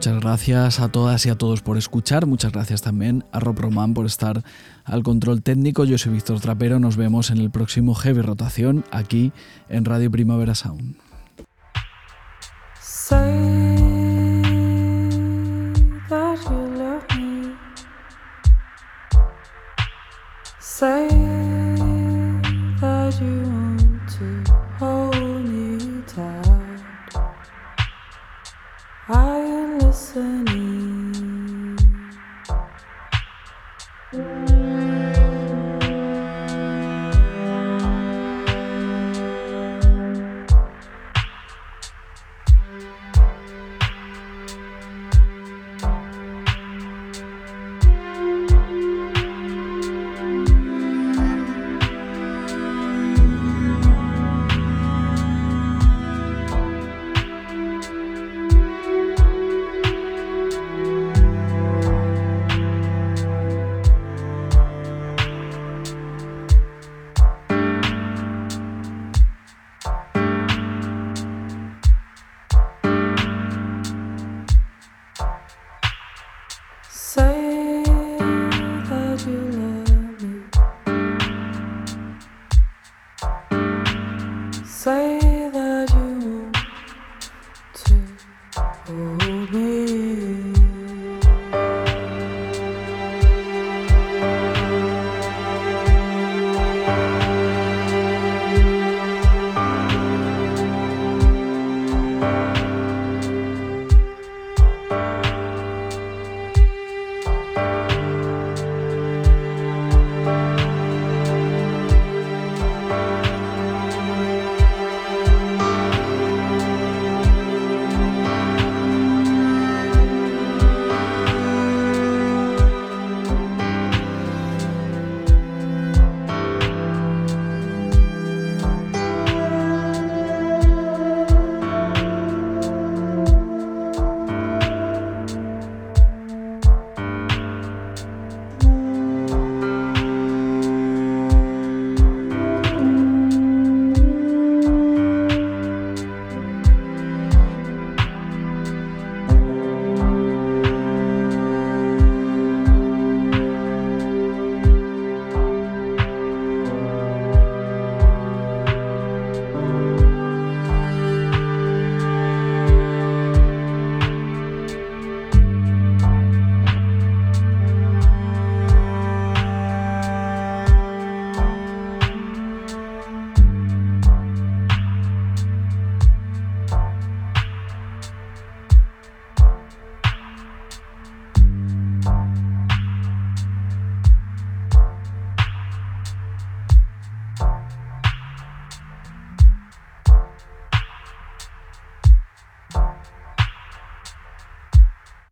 Muchas 0.05 0.21
gracias 0.21 0.81
a 0.81 0.91
todas 0.91 1.25
y 1.25 1.31
a 1.31 1.35
todos 1.35 1.63
por 1.63 1.79
escuchar. 1.79 2.27
Muchas 2.27 2.53
gracias 2.53 2.83
también 2.83 3.25
a 3.33 3.41
Rob 3.41 3.59
Roman 3.59 3.95
por 3.95 4.05
estar 4.05 4.45
al 4.85 5.03
control 5.03 5.43
técnico. 5.43 5.87
Yo 5.87 5.97
soy 5.97 6.13
Víctor 6.13 6.41
Trapero. 6.41 6.79
Nos 6.79 6.99
vemos 6.99 7.31
en 7.31 7.39
el 7.39 7.51
próximo 7.51 7.95
Heavy 7.95 8.21
Rotación 8.21 8.85
aquí 8.91 9.33
en 9.71 9.87
Radio 9.87 10.11
Primavera 10.11 10.55
Sound. 10.55 10.97